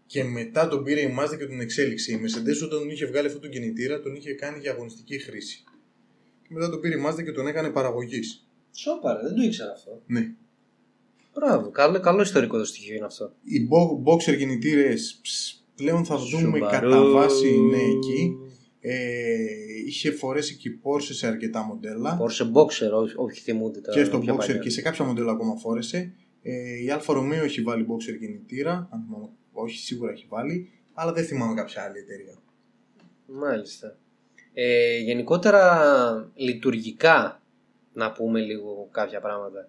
Και 0.06 0.24
μετά 0.24 0.68
τον 0.68 0.82
πήρε 0.84 1.00
η 1.00 1.16
Mazda 1.20 1.36
και 1.38 1.46
τον 1.46 1.60
εξέλιξε. 1.60 2.12
Η 2.12 2.20
Mercedes 2.22 2.64
όταν 2.64 2.78
τον 2.78 2.90
είχε 2.90 3.06
βγάλει 3.06 3.26
αυτόν 3.26 3.40
τον 3.42 3.50
κινητήρα 3.50 4.00
τον 4.00 4.14
είχε 4.14 4.32
κάνει 4.32 4.58
για 4.60 4.72
αγωνιστική 4.72 5.18
χρήση. 5.18 5.64
Και 6.42 6.48
μετά 6.54 6.70
τον 6.70 6.80
πήρε 6.80 6.94
η 6.94 7.02
Mazda 7.06 7.24
και 7.24 7.32
τον 7.32 7.46
έκανε 7.46 7.70
παραγωγής. 7.70 8.48
Σόπαρε, 8.76 9.22
δεν 9.22 9.34
το 9.34 9.42
ήξερα 9.42 9.72
αυτό. 9.72 10.02
Ναι. 10.06 10.32
Μπράβο, 11.34 11.70
καλό, 11.70 12.00
καλό 12.00 12.22
ιστορικό 12.22 12.58
το 12.58 12.64
στοιχείο 12.64 12.94
είναι 12.94 13.04
αυτό. 13.04 13.32
Οι 13.44 13.68
bo- 13.70 14.08
boxer 14.12 14.36
κινητήρες 14.36 15.20
πλέον 15.74 16.04
θα 16.04 16.16
δούμε 16.16 16.38
Σουμπαρού. 16.58 16.64
κατά 16.70 17.02
βάση 17.04 17.58
ναι 17.60 17.76
εκεί. 17.82 18.36
Ε, 18.80 19.36
είχε 19.86 20.10
φορέσει 20.10 20.56
και 20.56 20.68
η 20.68 20.80
Porsche 20.82 21.00
σε 21.02 21.26
αρκετά 21.26 21.62
μοντέλα. 21.62 22.18
Porsche 22.20 22.42
Boxer, 22.52 22.90
όχι, 23.02 23.14
όχι 23.16 23.40
θυμούνται 23.40 23.80
τα 23.80 23.92
και 23.92 24.04
στο 24.04 24.18
πιο 24.18 24.34
Boxer 24.34 24.38
παλιά. 24.38 24.56
και 24.56 24.70
σε 24.70 24.82
κάποια 24.82 25.04
μοντέλα 25.04 25.30
ακόμα 25.32 25.56
φόρεσε. 25.56 26.12
Ε, 26.42 26.74
η 26.74 26.86
Alfa 26.90 27.14
Romeo 27.16 27.44
έχει 27.44 27.62
βάλει 27.62 27.86
Boxer 27.88 28.18
κινητήρα. 28.18 28.88
Αν 28.90 29.02
θυμάμαι, 29.06 29.28
όχι, 29.52 29.78
σίγουρα 29.78 30.12
έχει 30.12 30.26
βάλει. 30.28 30.70
Αλλά 30.94 31.12
δεν 31.12 31.24
θυμάμαι 31.24 31.54
κάποια 31.54 31.82
άλλη 31.82 31.98
εταιρεία. 31.98 32.38
Μάλιστα. 33.26 33.96
Ε, 34.52 34.98
γενικότερα 34.98 36.32
λειτουργικά 36.34 37.42
να 37.94 38.12
πούμε 38.12 38.40
λίγο 38.40 38.88
κάποια 38.90 39.20
πράγματα. 39.20 39.68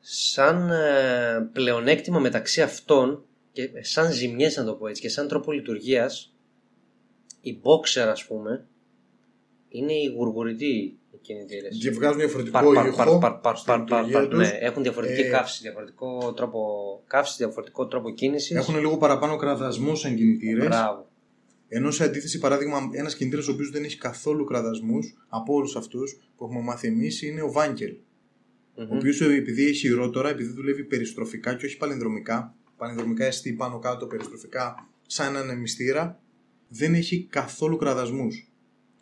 Σαν 0.00 0.70
ε, 0.70 1.50
πλεονέκτημα 1.52 2.18
μεταξύ 2.18 2.62
αυτών 2.62 3.24
και 3.52 3.70
σαν 3.80 4.12
ζημιές 4.12 4.56
να 4.56 4.64
το 4.64 4.74
πω 4.74 4.86
έτσι 4.88 5.02
και 5.02 5.08
σαν 5.08 5.28
τρόπο 5.28 5.52
λειτουργίας 5.52 6.34
η 7.40 7.60
Boxer 7.62 8.00
ας 8.08 8.26
πούμε 8.26 8.66
είναι 9.68 9.92
οι 9.92 10.06
γουργουρητοί 10.16 10.98
οι 11.10 11.18
κινητήρες. 11.22 11.78
Και 11.78 11.90
βγάζουν 11.90 12.18
διαφορετικό 12.18 12.58
Παρ, 12.58 12.74
παρ, 12.74 12.86
ήχο 12.86 12.96
παρ, 12.96 13.18
παρ, 13.18 13.32
παρ, 13.40 13.56
στην 13.56 13.72
παρ, 13.72 13.84
παρ, 13.84 14.04
λειτουργία 14.04 14.28
παρ, 14.28 14.28
τους. 14.28 14.50
ναι, 14.50 14.58
έχουν 14.60 14.82
διαφορετική 14.82 15.20
Ε, 15.20 15.28
καύση, 15.30 15.62
διαφορετικό 15.62 16.32
τρόπο 16.32 16.60
καύση, 17.06 17.34
διαφορετικό 17.36 17.86
τρόπο 17.86 18.10
κίνησης. 18.10 18.56
Έχουν 18.56 18.78
λίγο 18.78 18.96
παραπάνω 18.96 19.36
κραδασμό 19.36 19.94
σαν 19.94 20.16
κινητήρες. 20.16 20.66
Μπράβο. 20.66 21.09
Ενώ 21.72 21.90
σε 21.90 22.04
αντίθεση, 22.04 22.38
παράδειγμα, 22.38 22.90
ένας 22.92 23.16
κινητήρας 23.16 23.48
ο 23.48 23.52
οποίος 23.52 23.70
δεν 23.70 23.84
έχει 23.84 23.98
καθόλου 23.98 24.44
κραδασμούς 24.44 25.16
από 25.28 25.54
όλους 25.54 25.76
αυτούς 25.76 26.16
που 26.36 26.44
έχουμε 26.44 26.60
μάθει 26.60 26.86
εμείς 26.86 27.22
είναι 27.22 27.42
ο 27.42 27.52
Βάγκελ. 27.52 27.96
Μμμ. 28.76 28.90
Ο 28.90 28.96
οποίο 28.96 29.30
επειδή 29.30 29.66
έχει 29.66 29.88
ρότορα, 29.88 30.28
επειδή 30.28 30.52
δουλεύει 30.52 30.84
περιστροφικά 30.84 31.54
και 31.54 31.66
όχι 31.66 31.76
παλινδρομικά, 31.76 32.54
παλινδρομικά 32.76 33.24
εστί 33.24 33.52
πάνω 33.52 33.78
κάτω, 33.78 34.06
περιστροφικά, 34.06 34.88
σαν 35.06 35.36
έναν 35.36 35.58
μυστήρα, 35.58 36.20
δεν 36.68 36.94
έχει 36.94 37.26
καθόλου 37.30 37.76
κραδασμούς. 37.76 38.50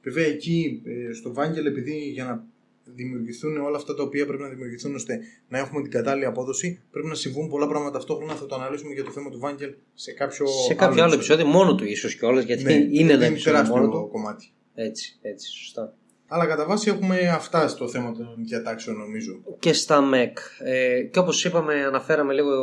Βέβαια 0.03 0.25
εκεί 0.25 0.83
ε, 0.85 1.13
στο 1.13 1.33
Βάγκελ, 1.33 1.67
επειδή 1.67 2.11
για 2.11 2.25
να 2.25 2.47
δημιουργηθούν 2.95 3.57
όλα 3.57 3.77
αυτά 3.77 3.95
τα 3.95 4.03
οποία 4.03 4.27
πρέπει 4.27 4.43
να 4.43 4.49
δημιουργηθούν 4.49 4.95
ώστε 4.95 5.19
να 5.49 5.59
έχουμε 5.59 5.83
την 5.83 5.91
κατάλληλη 5.91 6.25
απόδοση, 6.27 6.83
πρέπει 6.91 7.07
να 7.09 7.15
συμβούν 7.15 7.49
πολλά 7.49 7.67
πράγματα 7.69 7.91
ταυτόχρονα. 7.91 8.35
Θα 8.35 8.47
το 8.47 8.55
αναλύσουμε 8.55 8.93
για 8.95 9.05
το 9.05 9.11
θέμα 9.11 9.31
του 9.31 9.39
Βάγκελ 9.39 9.75
σε 9.95 10.13
κάποιο, 10.13 10.47
σε 10.47 10.75
κάποιο 10.75 11.03
άλλο 11.03 11.15
επεισόδιο, 11.15 11.47
μόνο 11.47 11.75
του 11.75 11.85
ίσως 11.85 12.15
κιόλας 12.15 12.45
γιατί 12.45 12.63
Ναι, 12.63 12.73
είναι 12.73 12.87
ένα 13.13 13.13
είναι 13.15 13.27
επεισόδιο 13.27 13.53
τεράστιο 13.53 13.77
μόνο 13.77 13.91
του. 13.91 14.09
κομμάτι. 14.13 14.53
Έτσι, 14.75 15.19
έτσι, 15.23 15.51
σωστά. 15.51 15.93
Αλλά 16.31 16.47
κατά 16.47 16.65
βάση 16.67 16.91
έχουμε 16.91 17.29
αυτά 17.29 17.69
στο 17.69 17.89
θέμα 17.89 18.13
των 18.13 18.35
διατάξεων 18.39 18.97
νομίζω. 18.97 19.41
Και 19.59 19.73
στα 19.73 20.01
ΜΕΚ. 20.01 20.39
Ε, 20.65 21.03
και 21.03 21.19
όπως 21.19 21.45
είπαμε, 21.45 21.75
αναφέραμε 21.85 22.33
λίγο 22.35 22.55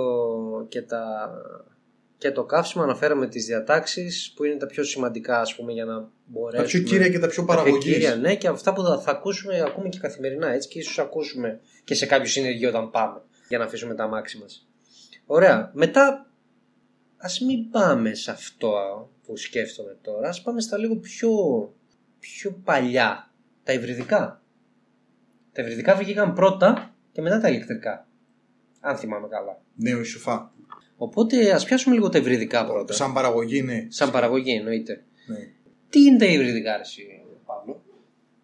και, 0.69 0.81
τα, 0.81 1.31
και 2.17 2.31
το 2.31 2.43
καύσιμο, 2.43 2.83
αναφέραμε 2.83 3.27
τις 3.27 3.45
διατάξεις 3.45 4.33
που 4.35 4.43
είναι 4.43 4.55
τα 4.55 4.65
πιο 4.65 4.83
σημαντικά, 4.83 5.39
ας 5.39 5.55
πούμε, 5.55 5.71
για 5.71 5.85
να 5.85 6.09
μπορέσουμε... 6.25 6.63
Τα 6.63 6.69
πιο 6.69 6.79
κύρια 6.79 7.09
και 7.09 7.19
τα 7.19 7.27
πιο 7.27 7.45
τα 7.45 7.53
πιο 7.53 7.63
παραγωγής. 7.63 7.93
κύρια, 7.93 8.15
ναι, 8.15 8.35
και 8.35 8.47
αυτά 8.47 8.73
που 8.73 8.81
θα, 8.83 8.99
θα 8.99 9.11
ακούσουμε, 9.11 9.61
ακούμε 9.61 9.89
και 9.89 9.99
καθημερινά, 9.99 10.47
έτσι, 10.53 10.67
και 10.67 10.79
ίσως 10.79 10.99
ακούσουμε 10.99 11.59
και 11.83 11.95
σε 11.95 12.05
κάποιο 12.05 12.27
συνεργείο 12.27 12.69
όταν 12.69 12.91
πάμε, 12.91 13.21
για 13.47 13.57
να 13.57 13.63
αφήσουμε 13.63 13.95
τα 13.95 14.03
αμάξι 14.03 14.37
μας. 14.37 14.67
Ωραία. 15.25 15.71
Μετά, 15.73 16.31
ας 17.17 17.39
μην 17.39 17.69
πάμε 17.69 18.13
σε 18.13 18.31
αυτό 18.31 18.71
που 19.25 19.37
σκέφτομαι 19.37 19.97
τώρα, 20.01 20.27
ας 20.27 20.41
πάμε 20.41 20.61
στα 20.61 20.77
λίγο 20.77 20.95
πιο, 20.95 21.31
πιο 22.19 22.61
παλιά, 22.63 23.31
τα 23.63 23.73
υβριδικά. 23.73 24.41
Τα 25.51 25.61
υβριδικά 25.61 25.95
βγήκαν 25.95 26.33
πρώτα 26.33 26.95
και 27.11 27.21
μετά 27.21 27.39
τα 27.39 27.49
ηλεκτρικά. 27.49 28.07
Αν 28.85 28.97
θυμάμαι 28.97 29.27
καλά. 29.27 29.61
Ναι, 29.75 29.93
όχι 29.93 30.05
σοφά. 30.05 30.53
Οπότε 30.97 31.51
ας 31.51 31.65
πιάσουμε 31.65 31.95
λίγο 31.95 32.09
τα 32.09 32.17
υβριδικά 32.17 32.65
πρώτα. 32.65 32.93
Σαν 32.93 33.13
παραγωγή, 33.13 33.61
ναι. 33.61 33.85
Σαν 33.89 34.11
παραγωγή 34.11 34.51
εννοείται. 34.51 35.03
ναι. 35.27 35.49
Τι 35.89 35.99
είναι 36.01 36.17
τα 36.17 36.25
υβριδικά, 36.25 36.77
Ρεσί, 36.77 37.03
Παύλο; 37.45 37.83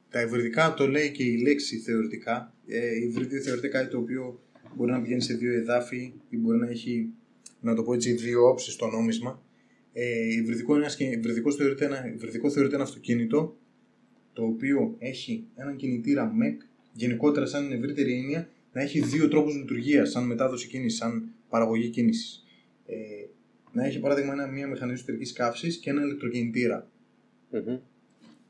Τα 0.09 0.21
υβριδικά 0.21 0.73
το 0.73 0.87
λέει 0.87 1.11
και 1.11 1.23
η 1.23 1.41
λέξη 1.41 1.77
θεωρητικά. 1.77 2.53
Ε, 2.67 2.95
υβριδίο 2.97 3.41
θεωρητικά 3.41 3.79
είναι 3.81 3.89
το 3.89 3.97
οποίο 3.97 4.39
μπορεί 4.75 4.91
να 4.91 5.01
πηγαίνει 5.01 5.21
σε 5.21 5.33
δύο 5.33 5.53
εδάφη 5.53 6.13
ή 6.29 6.37
μπορεί 6.37 6.57
να 6.57 6.67
έχει, 6.69 7.09
να 7.59 7.75
το 7.75 7.83
πω 7.83 7.93
έτσι, 7.93 8.11
δύο 8.13 8.47
όψεις 8.49 8.73
στο 8.73 8.87
νόμισμα. 8.87 9.41
Ε, 9.93 10.33
υβριδικό, 10.33 10.73
είναι 10.73 10.81
ένας, 10.83 10.95
και- 10.95 11.03
υβριδικός 11.05 11.55
θεωρείται 11.55 11.85
ένα, 11.85 12.07
υβριδικό 12.13 12.49
θεωρείται 12.49 12.75
ένα 12.75 12.83
αυτοκίνητο 12.83 13.55
το 14.33 14.43
οποίο 14.43 14.95
έχει 14.99 15.45
έναν 15.55 15.75
κινητήρα 15.75 16.31
MEC, 16.41 16.55
γενικότερα 16.93 17.45
σαν 17.45 17.71
ευρύτερη 17.71 18.13
έννοια, 18.13 18.49
να 18.73 18.81
έχει 18.81 18.99
δύο 19.01 19.27
τρόπους 19.27 19.55
λειτουργίας, 19.55 20.09
σαν 20.09 20.23
μετάδοση 20.25 20.67
κίνησης, 20.67 20.97
σαν 20.99 21.29
παραγωγή 21.49 21.87
κίνησης. 21.89 22.43
Ε, 22.85 22.95
να 23.71 23.85
έχει 23.85 23.99
παράδειγμα 23.99 24.33
ένα, 24.33 24.47
μια 24.47 24.67
μηχανή 24.67 24.93
εσωτερικής 24.93 25.33
καύσης 25.33 25.77
και 25.77 25.89
ένα 25.89 26.01
ηλεκτροκινητήρα. 26.03 26.87
Μμμ. 27.49 27.77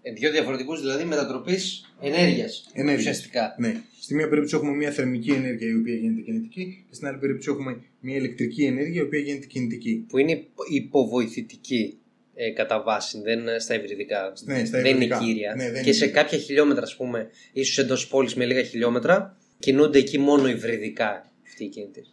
Ε, 0.01 0.11
Δύο 0.13 0.31
διαφορετικούς 0.31 0.79
δηλαδή 0.79 1.03
μετατροπής 1.03 1.93
ενέργειας. 2.01 2.69
Ενέργειας. 2.73 2.99
Ουσιαστικά. 2.99 3.55
Ναι. 3.59 3.81
Στη 4.01 4.15
μία 4.15 4.27
περίπτωση 4.29 4.55
έχουμε 4.55 4.71
μια 4.75 4.91
θερμική 4.91 5.31
ενέργεια 5.31 5.67
η 5.67 5.73
οποία 5.75 5.93
γίνεται 5.95 6.21
κινητική 6.21 6.85
και 6.89 6.95
στην 6.95 7.07
άλλη 7.07 7.17
περίπτωση 7.17 7.49
έχουμε 7.51 7.81
μια 7.99 8.15
ηλεκτρική 8.15 8.63
ενέργεια 8.63 9.01
η 9.01 9.05
οποία 9.05 9.19
γίνεται 9.19 9.45
κινητική. 9.45 10.05
Που 10.09 10.17
είναι 10.17 10.31
υπο- 10.31 10.63
υποβοηθητική 10.71 11.97
ε, 12.35 12.49
κατά 12.51 12.81
βάση, 12.81 13.21
δεν 13.21 13.39
είναι 13.39 13.59
στα 13.59 13.75
υβριδικά. 13.75 14.33
Ναι, 14.45 14.65
στα 14.65 14.81
δεν 14.81 14.93
υβριδικά. 14.93 15.15
είναι 15.17 15.25
κύρια. 15.25 15.55
Ναι, 15.55 15.63
δεν 15.63 15.73
και 15.73 15.79
είναι 15.89 15.91
σε 15.97 16.05
κύρια. 16.05 16.21
κάποια 16.21 16.37
χιλιόμετρα, 16.37 16.83
ας 16.83 16.95
πούμε, 16.95 17.29
ίσως 17.53 17.77
εντός 17.77 18.07
πόλης 18.07 18.35
με 18.35 18.45
λίγα 18.45 18.63
χιλιόμετρα, 18.63 19.37
κινούνται 19.61 19.97
εκεί 19.97 20.17
μόνο 20.17 20.47
υβριδικά 20.49 21.31
αυτοί 21.47 21.63
οι 21.63 21.67
κινητές. 21.69 22.11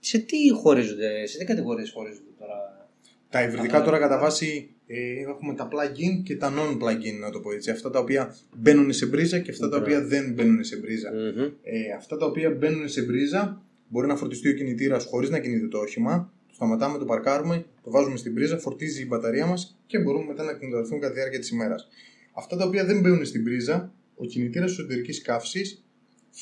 Σε 0.00 0.18
τι 0.18 0.36
χωρίζονται, 0.50 1.26
σε 1.26 1.38
τι 1.38 1.44
κατηγορίες 1.44 1.90
χωρίζονται 1.90 2.30
τώρα; 2.38 2.88
Τα 3.30 3.42
υβριδικά 3.42 3.82
τώρα 3.82 3.98
κατά 3.98 4.18
βάση 4.18 4.70
ε, 4.86 5.20
έχουμε 5.28 5.54
τα 5.54 5.68
plug-in 5.72 6.22
και 6.24 6.36
τα 6.36 6.52
non-plug-in, 6.56 7.18
να 7.20 7.30
το 7.30 7.40
πω 7.40 7.52
έτσι. 7.52 7.70
Αυτά 7.70 7.90
τα 7.90 7.98
οποία 7.98 8.36
μπαίνουν 8.56 8.92
σε 8.92 9.06
μπρίζα 9.06 9.38
και 9.38 9.50
αυτά 9.50 9.68
τα 9.68 9.78
Μπράβο. 9.78 9.96
οποία 9.96 10.08
δεν 10.08 10.32
μπαίνουν 10.32 10.64
σε 10.64 10.76
μπρίζα. 10.76 11.10
Μμμ. 11.12 11.42
Ε, 11.62 11.92
αυτά 11.96 12.16
τα 12.16 12.26
οποία 12.26 12.50
μπαίνουν 12.50 12.88
σε 12.88 13.02
μπρίζα 13.02 13.62
μπορεί 13.88 14.06
να 14.06 14.16
φορτιστεί 14.16 14.48
ο 14.48 14.52
κινητήρας 14.52 15.04
χωρίς 15.04 15.30
να 15.30 15.38
κινείται 15.38 15.68
το 15.68 15.78
όχημα. 15.78 16.32
Το 16.48 16.54
σταματάμε, 16.54 16.98
το 16.98 17.04
παρκάρουμε, 17.04 17.64
το 17.84 17.90
βάζουμε 17.90 18.16
στην 18.16 18.34
πρίζα, 18.34 18.58
φορτίζει 18.58 19.02
η 19.02 19.06
μπαταρία 19.08 19.46
μας 19.46 19.78
και 19.86 19.98
μπορούμε 19.98 20.24
μετά 20.24 20.42
να 20.44 20.50
εκμεταλλευτούμε 20.50 21.00
κατά 21.00 21.12
τη 21.12 21.18
διάρκεια 21.18 21.38
της 21.38 21.50
ημέρας. 21.50 21.88
Αυτά 22.32 22.56
τα 22.56 22.64
οποία 22.64 22.84
δεν 22.84 23.00
μπαίνουν 23.00 23.24
στην 23.24 23.44
πρίζα, 23.44 23.92
ο 24.16 24.24
κινητήρας 24.24 24.70
εσωτερικής 24.70 25.22
καύσης 25.22 25.84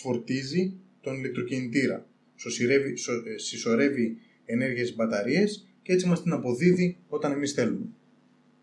φορτίζει 0.00 0.72
τον 1.00 1.18
ηλεκτροκινητήρα. 1.18 2.06
Σωσιρεύει, 2.36 2.96
σο, 2.96 3.12
ε, 3.12 3.38
συσσωρεύει 3.38 4.16
ενέργεια 4.44 4.84
στις 4.84 4.96
μπαταρίες 4.96 5.66
και 5.82 5.92
έτσι 5.92 6.06
μας 6.06 6.22
την 6.22 6.32
αποδίδει 6.32 6.96
όταν 7.08 7.32
εμείς 7.32 7.52
θέλουμε. 7.52 7.86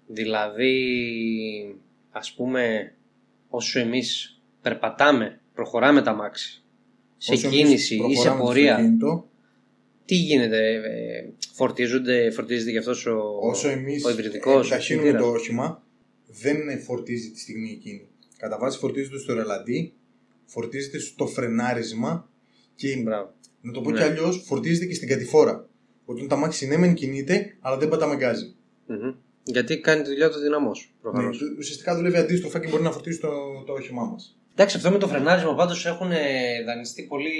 Δηλαδή, 0.07 0.75
ας 2.11 2.33
πούμε, 2.33 2.93
όσο 3.49 3.79
εμείς 3.79 4.39
περπατάμε, 4.61 5.39
προχωράμε 5.53 6.01
τα 6.01 6.13
μάξι, 6.13 6.63
σε 7.17 7.33
Όσο 7.33 7.47
εμείς 7.47 7.59
κίνηση 7.59 7.95
ή 7.95 7.97
σε 7.97 8.05
προχωράμε 8.05 8.37
το 8.37 8.43
πορεία, 8.43 8.73
αυτοκίνητο, 8.75 9.29
τι 10.05 10.15
γίνεται, 10.15 10.73
ε, 10.73 11.29
φορτίζονται, 11.53 12.31
φορτίζεται 12.31 12.71
γι' 12.71 12.77
αυτός 12.77 13.05
ο, 13.05 13.37
όσο 13.41 13.69
εμείς 13.69 14.05
ο 14.05 14.09
υβριδικός 14.09 14.65
επιταχύνουμε 14.65 15.07
κινητήρας; 15.07 15.31
το 15.31 15.39
όχημα, 15.39 15.83
δεν 16.41 16.79
φορτίζει 16.79 17.31
τη 17.31 17.39
στιγμή 17.39 17.71
εκείνη. 17.71 18.07
Κατά 18.37 18.57
βάση 18.57 18.77
φορτίζεται 18.77 19.17
στο 19.17 19.33
ρελαντί, 19.33 19.93
φορτίζεται 20.45 20.99
στο 20.99 21.27
φρενάρισμα 21.27 22.29
και 22.75 22.95
Μπράβο. 23.03 23.33
να 23.61 23.71
το 23.71 23.81
πω 23.81 23.89
Ναι. 23.91 23.97
κι 23.97 24.03
αλλιώς 24.03 24.43
φορτίζεται 24.47 24.85
και 24.85 24.93
στην 24.93 25.07
κατηφόρα. 25.07 25.67
Όταν 26.05 26.27
το 26.27 26.35
αμάξι 26.35 26.67
ναι 26.67 26.77
μεν 26.77 26.93
κινείται, 26.93 27.57
αλλά 27.59 27.77
δεν 27.77 27.89
πατάμε 27.89 28.15
γκάζι. 28.15 28.55
Μμμ. 28.87 29.13
Γιατί 29.43 29.79
κάνει 29.79 30.01
τη 30.01 30.09
δουλειά 30.09 30.29
του 30.29 30.39
δυναμός, 30.39 30.93
Ναι, 30.95 31.01
προφανώς. 31.01 31.37
του- 31.37 31.55
ουσιαστικά 31.57 31.95
δουλεύει 31.95 32.17
αντίστροφα 32.17 32.59
και 32.59 32.67
μπορεί 32.67 32.83
να 32.83 32.91
φορτίσει 32.91 33.19
το, 33.19 33.29
το 33.65 33.73
όχημά 33.73 34.03
μας. 34.03 34.37
Εντάξει, 34.53 34.77
αυτό 34.77 34.91
με 34.91 34.97
το 34.97 35.07
φρενάρισμα 35.07 35.55
πάντως 35.55 35.85
έχουν 35.85 36.11
ε, 36.11 36.17
δανειστεί 36.65 37.03
πολύ 37.03 37.31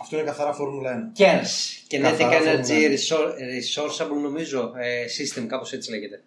Αυτό 0.00 0.16
είναι 0.16 0.24
καθαρά 0.24 0.52
Φόρμουλα 0.52 1.12
1. 1.16 1.20
KERS, 1.20 1.92
Kinetic 1.94 2.00
Καθαρά 2.00 2.40
Energy 2.42 2.66
Formula 2.66 2.90
Resor- 2.90 3.32
Resourceable 3.56 4.20
νομίζω, 4.22 4.72
ε, 4.78 5.04
System, 5.04 5.44
κάπως 5.46 5.72
έτσι 5.72 5.90
λέγεται. 5.90 6.22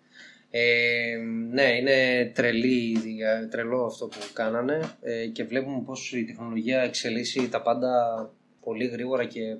Ε, 0.55 1.17
ναι, 1.51 1.63
είναι 1.79 2.31
τρελή, 2.35 2.97
ε, 3.41 3.47
τρελό 3.47 3.85
αυτό 3.85 4.07
που 4.07 4.17
κάνανε 4.33 4.79
ε, 5.01 5.27
και 5.27 5.43
βλέπουμε 5.43 5.81
πως 5.85 6.13
η 6.13 6.25
τεχνολογία 6.25 6.81
εξελίσσει 6.81 7.49
τα 7.49 7.61
πάντα 7.61 7.89
πολύ 8.63 8.85
γρήγορα 8.85 9.25
και 9.25 9.57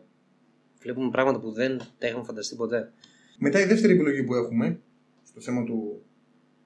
βλέπουμε 0.80 1.10
πράγματα 1.10 1.40
που 1.40 1.52
δεν 1.52 1.78
τα 1.98 2.08
είχαμε 2.08 2.24
φανταστεί 2.24 2.56
ποτέ. 2.56 2.92
Μετά 3.38 3.60
η 3.60 3.66
δεύτερη 3.66 3.94
επιλογή 3.94 4.24
που 4.24 4.34
έχουμε 4.34 4.80
στο 5.24 5.42
θέμα 5.42 5.64
του 5.64 6.02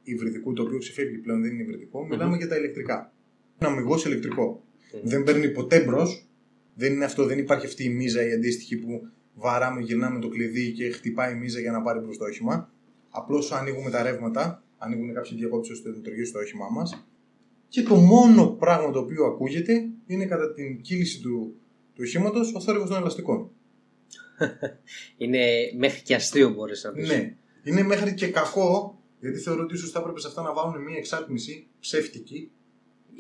υβριδικού, 0.03 0.53
το 0.53 0.63
οποίο 0.63 0.77
ξεφεύγει 0.77 1.17
πλέον, 1.17 1.41
δεν 1.41 1.51
είναι 1.51 1.63
υβριδικό, 1.63 2.05
μιλάμε 2.05 2.37
για 2.37 2.47
τα 2.47 2.57
ηλεκτρικά. 2.57 3.13
Ένα 3.59 3.71
αμυγός 3.71 4.05
ηλεκτρικό. 4.05 4.63
Μμμ. 4.93 5.09
Δεν 5.09 5.23
παίρνει 5.23 5.49
ποτέ 5.49 5.83
μπρος. 5.83 6.27
Δεν 6.73 6.93
είναι 6.93 7.05
αυτό, 7.05 7.25
δεν 7.25 7.37
υπάρχει 7.37 7.65
αυτή 7.65 7.83
η 7.83 7.89
μίζα 7.89 8.27
η 8.27 8.31
αντίστοιχη 8.31 8.77
που 8.77 9.07
βαράμε, 9.33 9.81
γυρνάμε 9.81 10.19
το 10.19 10.29
κλειδί 10.29 10.71
και 10.71 10.89
χτυπάει 10.89 11.33
η 11.33 11.35
μίζα 11.37 11.59
για 11.59 11.71
να 11.71 11.81
πάρει 11.81 11.99
μπρος 11.99 12.17
το 12.17 12.25
όχημα. 12.25 12.71
Απλώς 13.17 13.51
ανοίγουμε 13.51 13.89
τα 13.89 14.01
ρεύματα, 14.03 14.63
ανοίγουν 14.77 15.13
κάποιοι 15.13 15.37
διακόψεις 15.37 15.73
ώστε 15.73 15.89
να 15.89 15.95
λειτουργήσει 15.95 16.31
το 16.31 16.39
όχημά 16.39 16.67
μας. 16.71 17.07
Και 17.67 17.83
το 17.83 17.95
μόνο 17.95 18.47
πράγμα 18.47 18.91
το 18.91 18.99
οποίο 18.99 19.25
ακούγεται 19.25 19.87
είναι 20.07 20.25
κατά 20.25 20.53
την 20.53 20.81
κύληση 20.81 21.21
του, 21.21 21.55
του 21.93 22.01
οχήματος 22.05 22.53
ο 22.55 22.59
θόρυβος 22.61 22.89
των 22.89 22.97
ελαστικών. 22.97 23.49
Είναι 25.17 25.45
μέχρι 25.77 26.01
και 26.01 26.15
αστείο 26.15 26.49
μπορείς 26.49 26.83
να 26.83 26.91
πεις. 26.91 27.07
Ναι. 27.07 27.35
Είναι 27.63 27.83
μέχρι 27.83 28.13
και 28.13 28.27
κακό, 28.27 29.01
γιατί 29.19 29.37
θεωρώ 29.37 29.63
ότι 29.63 29.73
ίσως 29.75 29.91
θα 29.91 29.99
έπρεπε 29.99 30.19
σε 30.19 30.27
αυτά 30.27 30.41
να 30.41 30.53
βάλουν 30.53 30.83
μια 30.83 30.97
εξάρτηση 30.97 31.67
ψεύτικη. 31.79 32.51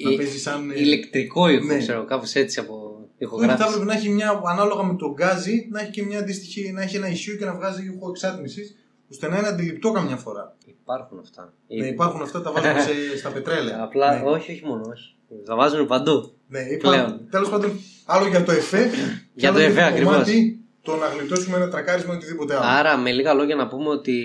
Να 0.03 0.11
Ε, 0.11 0.15
παίζει 0.15 0.39
σαν. 0.39 0.71
ε, 0.71 0.79
Ηλεκτρικό 0.79 1.49
ήχο, 1.49 1.65
Ναι. 1.65 1.77
ξέρω, 1.77 2.05
κάπως 2.05 2.35
έτσι 2.35 2.59
από 2.59 2.73
Όχι, 2.99 3.09
ηχογράφηση. 3.17 3.57
θα 3.63 3.67
έπρεπε 3.69 3.85
να 3.85 3.93
έχει 3.93 4.09
μια, 4.09 4.41
ανάλογα 4.45 4.83
με 4.83 4.95
τον 4.95 5.11
γκάζι, 5.13 5.67
να 5.71 5.81
έχει 5.81 5.91
και 5.91 6.03
μια 6.03 6.19
αντίστοιχη, 6.19 6.71
να 6.71 6.81
έχει 6.81 6.95
ένα 6.95 7.07
issue 7.07 7.37
και 7.39 7.45
να 7.45 7.55
βγάζει 7.55 7.85
ήχο 7.85 8.09
εξάτμιση, 8.09 8.75
ώστε 9.11 9.27
να 9.29 9.37
είναι 9.37 9.47
αντιληπτό 9.47 9.91
καμιά 9.91 10.17
φορά. 10.17 10.55
Υπάρχουν 10.65 11.19
αυτά. 11.19 11.53
Ναι, 11.67 11.87
υπάρχουν 11.87 12.21
αυτά, 12.21 12.41
τα 12.41 12.51
βάζουμε 12.51 12.81
σε, 12.81 13.17
στα 13.19 13.29
πετρέλαια. 13.29 13.81
Απλά, 13.83 14.19
ναι, 14.19 14.29
όχι, 14.29 14.51
όχι 14.51 14.65
μόνο, 14.65 14.81
όχι. 14.89 15.15
Τα 15.45 15.55
βάζουν 15.55 15.87
παντού. 15.87 16.33
ναι, 16.47 16.59
πλέον. 16.77 16.95
υπάρχουν. 16.95 17.29
Τέλος 17.29 17.49
πάντων, 17.49 17.71
άλλο 18.05 18.27
για 18.27 18.43
το 18.43 18.51
εφέ. 18.51 18.87
και 18.87 18.97
Για 19.33 19.49
άλλο 19.49 19.57
το 19.57 19.63
εφέ, 19.63 19.79
το 19.81 19.85
ακριβώς. 19.85 20.11
κομμάτι 20.13 20.59
Το 20.81 20.95
να 20.95 21.07
γλιτώσουμε 21.07 21.57
ένα 21.57 21.69
τρακάρισμα 21.69 22.13
ή 22.13 22.17
οτιδήποτε 22.17 22.55
άλλο. 22.55 22.63
Άρα, 22.65 22.97
με 22.97 23.11
λίγα 23.11 23.33
λόγια 23.33 23.55
να 23.55 23.67
πούμε 23.67 23.89
ότι 23.89 24.15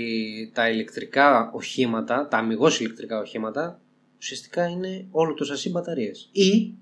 τα 0.55 0.71
ηλεκτρικά 0.71 1.51
οχήματα, 1.55 2.29
τα 2.31 2.37
αμυγός 2.39 2.81
ηλεκτρικά 2.81 3.19
οχήματα, 3.19 3.81
ουσιαστικά 4.19 4.67
είναι 4.67 5.07
όλο 5.11 5.35
το 5.35 5.45
σασί 5.45 5.71
μπαταρίες. 5.71 6.29
Ή 6.33 6.75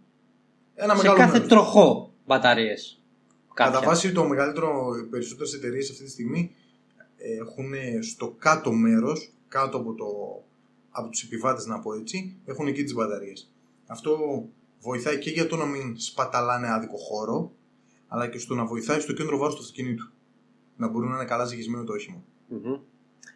ένα 0.75 0.95
σε 0.95 1.03
μεγάλο 1.03 1.19
κάθε 1.19 1.33
μέρος. 1.33 1.49
τροχό 1.49 2.13
μπαταρίες. 2.27 2.95
Κατά 3.55 3.71
Κάποια. 3.71 3.89
βάση 3.89 4.13
το 4.13 4.25
μεγαλύτερο, 4.25 4.71
οι 5.05 5.09
περισσότερες 5.09 5.53
εταιρείες 5.53 5.91
αυτή 5.91 6.05
τη 6.05 6.11
στιγμή 6.11 6.55
έχουν 7.41 7.73
στο 8.03 8.35
κάτω 8.39 8.73
μέρος, 8.73 9.33
κάτω 9.49 9.77
από, 9.77 9.95
το, 9.95 10.07
από 10.91 11.09
τους 11.09 11.23
επιβάτες 11.23 11.67
να 11.67 11.81
πω 11.81 11.95
έτσι, 11.95 12.37
έχουν 12.45 12.67
εκεί 12.67 12.83
τις 12.83 12.95
μπαταρίες. 12.95 13.53
Αυτό 13.87 14.45
βοηθάει 14.81 15.19
και 15.19 15.31
για 15.31 15.47
το 15.47 15.57
να 15.57 15.65
μην 15.65 16.01
σπαταλάνε 16.01 16.73
άδικο 16.73 16.97
χώρο, 16.97 17.53
αλλά 18.09 18.29
και 18.29 18.39
στο 18.39 18.55
να 18.55 18.65
βοηθάει 18.65 19.01
στο 19.01 19.13
κέντρο 19.13 19.39
βάρους 19.39 19.55
του 19.55 19.61
αυτοκινήτου. 19.61 20.11
Να 20.77 20.89
μπορεί 20.89 21.07
να 21.07 21.15
είναι 21.15 21.25
καλά 21.25 21.45
ζυγισμένο 21.45 21.85
το 21.85 21.93
όχημα. 21.93 22.23
Μμμ. 22.49 22.79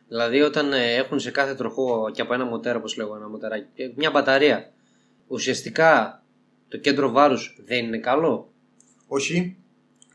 Δηλαδή, 0.09 0.41
όταν 0.41 0.73
ε, 0.73 0.95
έχουν 0.95 1.21
σε 1.21 1.31
κάθε 1.31 1.55
τροχό 1.55 2.11
και 2.13 2.23
από 2.23 2.35
ένα 2.35 2.45
μοτέρα, 2.45 2.79
όπως 2.79 2.97
λέγω, 2.97 3.17
ένα 3.17 3.29
μοτέράκι, 3.29 3.83
ε, 3.83 3.93
μια 3.97 4.11
μπαταρία, 4.11 4.73
ουσιαστικά 5.27 6.23
το 6.69 6.79
κέντρο 6.79 7.11
βάρους 7.11 7.57
δεν 7.67 7.85
είναι 7.85 7.99
καλό; 7.99 8.53
Όχι, 9.07 9.57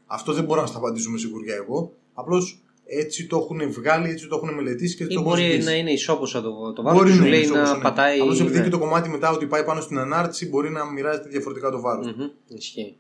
αυτό 0.06 0.34
δεν 0.34 0.44
μπορώ 0.44 0.62
να 0.62 0.68
στα 0.68 0.78
απαντήσω 0.78 1.10
με 1.10 1.18
σιγουριά 1.18 1.56
εγώ. 1.56 1.94
Απλώς 2.14 2.64
έτσι 2.90 3.28
το 3.28 3.38
έχουν 3.38 3.72
βγάλει, 3.72 4.10
έτσι 4.10 4.28
το 4.28 4.36
έχουν 4.36 4.56
μελετήσει 4.56 4.96
και 4.96 5.04
έτσι 5.04 5.16
Ή 5.16 5.18
το 5.18 5.22
έχουν 5.22 5.34
μπορεί 5.38 5.50
ζητήσει. 5.52 5.68
να 5.68 5.76
είναι 5.76 5.92
ισόποσα 5.92 6.42
το, 6.42 6.74
το 6.74 6.82
βάρος 6.82 7.00
Μπορεί 7.00 7.10
και 7.12 7.16
σου 7.18 7.24
να 7.24 7.30
λέει 7.30 7.42
είναι 7.44 7.52
να 7.54 7.60
όπως 7.60 7.72
είναι. 7.74 7.82
πατάει. 7.84 8.20
Απλώς 8.20 8.40
επειδή 8.42 8.58
ναι. 8.58 8.64
και 8.64 8.70
το 8.70 8.80
κομμάτι 8.80 9.10
μετά 9.10 9.30
ότι 9.32 9.46
πάει 9.46 9.64
πάνω 9.64 9.82
στην 9.82 9.98
ανάρτηση 9.98 10.48
μπορεί 10.50 10.70
να 10.70 10.86
μοιράζεται 10.92 11.30
διαφορετικά 11.30 11.70
το 11.70 11.82
βάρος. 11.82 12.06
Μμμ, 12.06 12.30
Ισχύει. 12.58 12.96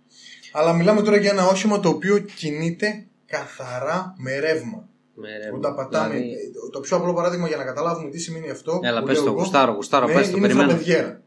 Αλλά 0.52 0.74
μιλάμε 0.74 1.02
τώρα 1.02 1.18
για 1.18 1.32
ένα 1.32 1.46
όχημα 1.48 1.80
το 1.80 1.90
οποίο 1.90 2.18
κινείται 2.20 3.06
καθαρά 3.26 4.14
με 4.18 4.40
ρεύμα. 4.40 4.88
Με 5.14 5.28
ρεύμα. 5.38 5.58
Όταν 5.58 5.76
πατάμε. 5.76 6.14
Δηλαδή, 6.14 6.36
Το 6.72 6.80
πιο 6.80 6.98
απλό 6.98 7.14
παράδειγμα 7.14 7.48
για 7.48 7.58
να 7.58 7.64
καταλάβουμε 7.64 8.10
τι 8.10 8.20
σημαίνει 8.20 8.50
αυτό. 8.50 8.80
Έλα, 8.84 9.00
που 9.00 9.06
πες 9.06 9.16
λέω 9.16 9.24
το, 9.24 9.30
εγώ, 9.32 9.40
γουστάρω, 9.40 9.72
γουστάρω, 9.74 10.08
ναι, 10.08 10.14
πες 10.14 10.30
το, 10.32 10.38
είναι 10.38 10.46
η 10.46 10.50
περιμένω. 10.50 10.70
φραπεδιέρα. 10.70 11.22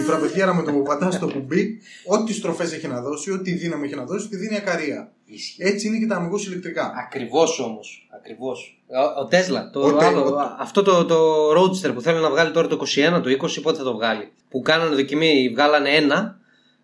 Η 0.00 0.02
φραπεδιέρα 0.02 0.54
με 0.54 0.62
το 0.62 0.72
που 0.72 0.82
πατάς 0.82 1.14
στο 1.14 1.28
κουμπί, 1.30 1.78
ό,τι 2.06 2.32
στροφές 2.32 2.72
έχει 2.72 2.88
να 2.88 3.00
δώσει, 3.00 3.32
ό,τι 3.32 3.52
δύναμη 3.52 3.86
έχει 3.86 3.94
να 3.94 4.04
δώσει, 4.04 4.28
τη 4.28 4.36
δίνει 4.36 4.56
ακαρία. 4.56 5.12
Ισχύει. 5.24 5.62
Έτσι 5.62 5.86
είναι 5.86 5.98
και 5.98 6.06
τα 6.06 6.16
αμυγός 6.16 6.46
ηλεκτρικά. 6.46 6.92
Ακριβώς 7.06 7.60
όμως. 7.60 8.08
Ακριβώς. 8.16 8.82
Ο, 8.86 9.20
ο 9.20 9.24
Τέσλα. 9.26 9.70
Το 9.70 9.80
Ο 9.80 9.92
Τε- 9.92 10.02
άλλο, 10.02 10.20
ο- 10.24 10.56
Αυτό 10.58 10.82
το, 10.82 11.04
το 11.04 11.16
Roadster 11.50 11.94
που 11.94 12.00
θέλει 12.00 12.20
να 12.20 12.30
βγάλει 12.30 12.50
τώρα 12.52 12.66
το 12.68 12.78
21, 13.16 13.20
το 13.22 13.30
20, 13.30 13.60
πότε 13.62 13.78
θα 13.78 13.84
το 13.84 13.94
βγάλει. 13.94 14.32
Που 14.50 14.60
κάνανε 14.60 14.94
δοκιμή, 14.94 15.48
βγάλανε 15.54 15.90
ένα 15.90 16.38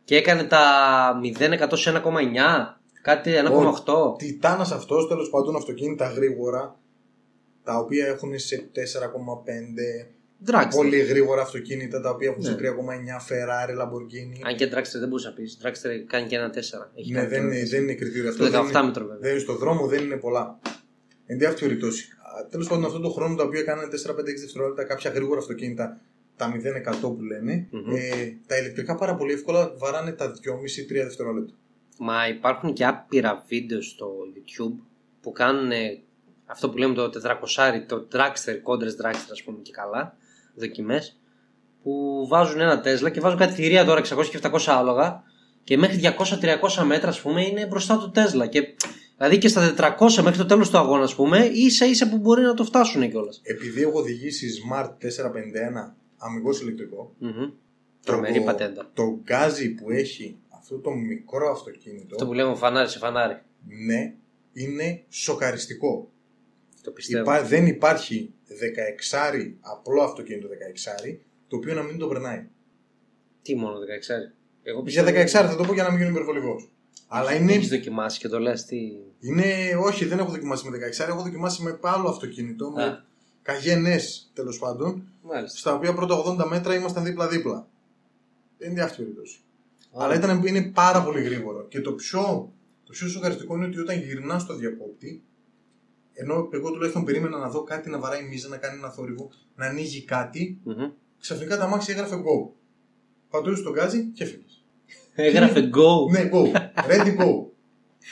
Και 0.05 0.17
έκανε 0.17 0.45
τα 0.45 0.61
0% 1.39 1.69
σε 1.73 1.91
1,9. 2.05 2.77
Κάτι 3.03 3.31
1,8. 3.85 4.19
Τιτάνας 4.19 4.73
αυτός, 4.73 5.09
τέλος 5.09 5.31
πάντων, 5.31 5.57
αυτοκίνητα 5.57 6.07
γρήγορα, 6.07 6.77
τα 7.65 7.77
οποία 7.77 8.07
έχουν 8.07 8.39
σε 8.39 8.71
4,5. 8.75 10.13
Dragster. 10.47 10.69
Πολύ 10.75 10.99
γρήγορα 10.99 11.43
αυτοκίνητα 11.43 12.01
τα 12.01 12.11
οποία 12.11 12.29
έχουν 12.31 12.43
σε 12.43 12.51
Ναι. 12.51 12.57
3,9 12.57 12.69
Ferrari, 13.29 13.83
Lamborghini. 13.83 14.41
Αν 14.47 14.57
και 14.57 14.67
Dragster 14.67 14.99
δεν 14.99 15.09
μπορούσα 15.09 15.29
να 15.29 15.35
πεις. 15.35 15.59
Dragster 15.63 15.89
κάνει 16.07 16.27
και 16.27 16.37
ένα 16.37 16.51
4. 16.51 16.91
Έχει 16.95 17.13
Ναι, 17.13 17.19
κάνει 17.19 17.29
δεν, 17.31 17.41
και 17.41 17.47
ένα 17.47 17.55
είναι, 17.57 17.65
4. 17.67 17.69
δεν 17.71 17.83
είναι 17.83 17.95
κριτήριο 17.95 18.29
αυτό. 18.31 18.45
Το 18.45 18.51
δεν 18.51 18.61
18 18.61 18.69
είναι- 18.71 18.83
μέτρο 18.87 19.03
βέβαια. 19.05 19.19
Δεν 19.21 19.31
είναι 19.31 19.41
στο 19.41 19.55
δρόμο, 19.57 19.87
δεν 19.87 20.03
είναι 20.05 20.17
πολλά. 20.17 20.59
Εν 21.27 21.39
τη 21.39 21.45
αυτή 21.45 21.61
περιπτώσει. 21.65 22.09
Τέλος 22.51 22.69
πάντων, 22.69 22.85
αυτό 22.85 23.01
το 23.01 23.09
χρόνο 23.11 23.35
τα 23.35 23.45
οποία 23.45 23.63
κάνανε 23.63 23.89
4-5-6 23.89 24.41
δευτερόλεπτα 24.41 24.85
κάποια 24.85 25.11
γρήγορα 25.11 25.41
αυτοκίνητα, 25.41 26.01
τα 26.37 26.49
0% 26.49 27.01
που 27.01 27.23
λένε, 27.23 27.69
Μμμ. 27.71 27.95
ε, 27.95 28.01
τα 28.47 28.59
ηλεκτρικά 28.59 28.95
πάρα 28.95 29.15
πολύ 29.15 29.33
εύκολα 29.33 29.73
βαράνε 29.77 30.13
τα 30.13 30.33
2,5-3 30.33 31.03
δευτερόλεπτα. 31.03 31.55
Μα 31.99 32.29
υπάρχουν 32.29 32.73
και 32.73 32.85
άπειρα 32.87 33.45
βίντεο 33.49 33.83
στο 33.83 34.13
YouTube 34.35 34.83
που 35.21 35.33
κάνουν 35.33 35.71
ε, 35.71 36.01
αυτό 36.47 36.71
που 36.71 36.77
λέμε 36.79 36.95
το 36.95 37.11
400, 37.11 37.85
το 37.87 38.09
dragster, 38.13 38.59
κόντρες 38.63 38.97
dragster 39.03 39.31
ας 39.33 39.43
πούμε 39.43 39.59
και 39.63 39.73
καλά, 39.73 40.17
δοκιμές, 40.55 41.17
που 41.83 42.27
βάζουν 42.29 42.61
ένα 42.61 42.81
Τέσλα 42.81 43.11
και 43.11 43.21
βάζουν 43.21 43.39
κάτι 43.39 43.53
θηρία 43.53 43.85
τώρα 43.85 44.01
600 44.01 44.27
και 44.31 44.39
700 44.43 44.59
άλογα 44.67 45.23
και 45.65 45.77
μέχρι 45.77 46.01
200-300 46.79 46.85
μέτρα 46.85 47.09
ας 47.09 47.21
πούμε 47.21 47.47
είναι 47.47 47.67
μπροστά 47.67 47.99
του 47.99 48.11
Τέσλα 48.11 48.47
και 48.47 48.75
δηλαδή 49.17 49.39
και 49.39 49.49
στα 49.49 49.75
400 49.99 50.23
μέχρι 50.23 50.39
το 50.39 50.47
τέλος 50.47 50.71
του 50.71 50.79
αγώνα 50.79 51.03
ας 51.05 51.15
πούμε 51.15 51.39
ίσα 51.53 51.87
ίσα 51.87 52.09
που 52.09 52.19
μπορεί 52.19 52.43
να 52.43 52.55
το 52.55 52.65
φτάσουν 52.65 53.11
κιόλας. 53.11 53.41
Επειδή 53.43 53.83
έχω 53.83 53.99
οδηγήσει 53.99 54.47
Smart 54.71 54.87
451 54.89 55.93
αμυγό 56.17 56.51
ηλεκτρικό, 56.63 57.15
Μμμ. 57.19 57.51
Τρομερή 58.05 58.39
το, 58.39 58.43
πατέντα. 58.45 58.91
το 58.95 59.19
γκάζι 59.23 59.71
που 59.75 59.91
έχει 59.91 60.37
αυτό 60.49 60.79
το 60.79 60.91
μικρό 60.91 61.51
αυτοκίνητο, 61.51 62.15
Αυτό 62.15 62.27
που 62.27 62.33
λέμε 62.33 62.55
φανάρι 62.55 62.89
σε 62.89 62.99
φανάρι. 62.99 63.37
ναι, 63.87 64.15
είναι 64.53 65.05
σοκαριστικό. 65.09 66.11
Το 66.83 66.91
πιστεύω. 66.91 67.23
Υπά, 67.23 67.43
δεν 67.43 67.67
υπάρχει 67.67 68.33
16 68.53 69.55
απλό 69.61 70.03
αυτοκίνητο 70.03 70.49
16 70.49 71.19
το 71.49 71.57
οποίο 71.57 71.75
να 71.75 71.83
μην 71.83 71.99
το 71.99 72.07
περνάει. 72.09 72.47
Τι 73.43 73.57
μόνο 73.57 73.77
16. 73.79 73.81
Εγώ 74.63 74.83
Για 74.87 75.05
πιστεύω. 75.05 75.45
16 75.47 75.49
θα 75.51 75.57
το 75.57 75.65
πω 75.65 75.73
για 75.73 75.83
να 75.83 75.89
μην 75.91 75.99
γίνω 75.99 76.11
υπερβολικός. 76.11 76.71
Αλλά 77.09 77.35
είναι, 77.35 77.53
Έχεις 77.53 77.69
δοκιμάσει 77.69 78.19
και 78.19 78.29
το 78.29 78.39
λες 78.39 78.65
τι. 78.65 78.77
είναι. 79.21 79.45
Όχι, 79.85 80.05
δεν 80.05 80.19
έχω 80.19 80.31
δοκιμάσει 80.31 80.69
με 80.69 80.79
16 80.79 81.09
έχω 81.09 81.23
δοκιμάσει 81.23 81.63
με 81.63 81.79
άλλο 81.83 82.09
αυτοκίνητο. 82.09 82.71
Με 82.71 82.83
Α. 82.85 83.05
καγενέ 83.43 83.99
τέλος 84.33 84.59
πάντων. 84.59 85.09
Μάλιστα. 85.23 85.59
Στα 85.59 85.75
οποία 85.75 85.95
πρώτα 85.95 86.45
80 86.45 86.47
μέτρα 86.49 86.75
ήμασταν 86.75 87.05
δίπλα-δίπλα. 87.05 87.69
Δεν 88.59 88.71
είναι 88.71 88.83
αυτή 88.83 89.01
η 89.01 89.05
περίπτωση. 89.05 89.41
Α. 89.93 90.05
Αλλά 90.05 90.15
ήταν, 90.15 90.47
είναι 90.47 90.63
πάρα 90.63 91.03
πολύ 91.05 91.23
γρήγορο. 91.23 91.67
Και 91.69 91.81
το 91.81 91.93
πιο, 91.93 92.53
το 92.85 92.93
πιο 92.93 93.09
σοκαριστικό 93.09 93.57
είναι 93.57 93.67
ότι 93.67 93.79
όταν 93.81 93.99
γυρνάς 93.99 94.43
στο 94.43 94.57
διακόπτη, 94.57 95.23
ενώ 96.15 96.49
εγώ 96.53 96.71
τουλάχιστον 96.71 97.05
περίμενα 97.05 97.39
να 97.39 97.49
δω 97.49 97.63
κάτι 97.63 97.91
να 97.91 97.99
βαράει 97.99 98.23
μίζα, 98.23 98.49
να 98.49 98.57
κάνει 98.57 98.79
ένα 98.79 98.91
θόρυβο, 98.91 99.31
να 99.57 99.67
ανοίγει 99.67 100.05
κάτι, 100.05 100.59
Μμμ. 100.65 100.91
ξαφνικά 101.21 101.57
τα 101.57 101.67
μάξι 101.67 101.93
έγραφε 101.93 102.15
go. 102.17 102.51
Πατούσες 103.31 103.65
τον 103.65 103.73
γκάζι 103.73 104.05
και 104.15 104.23
έφυγες. 104.25 104.65
Έγραφε 105.15 105.71
go. 105.75 106.11
ναι, 106.11 106.31
go. 106.33 106.57
Ready 106.91 107.17
go. 107.21 107.31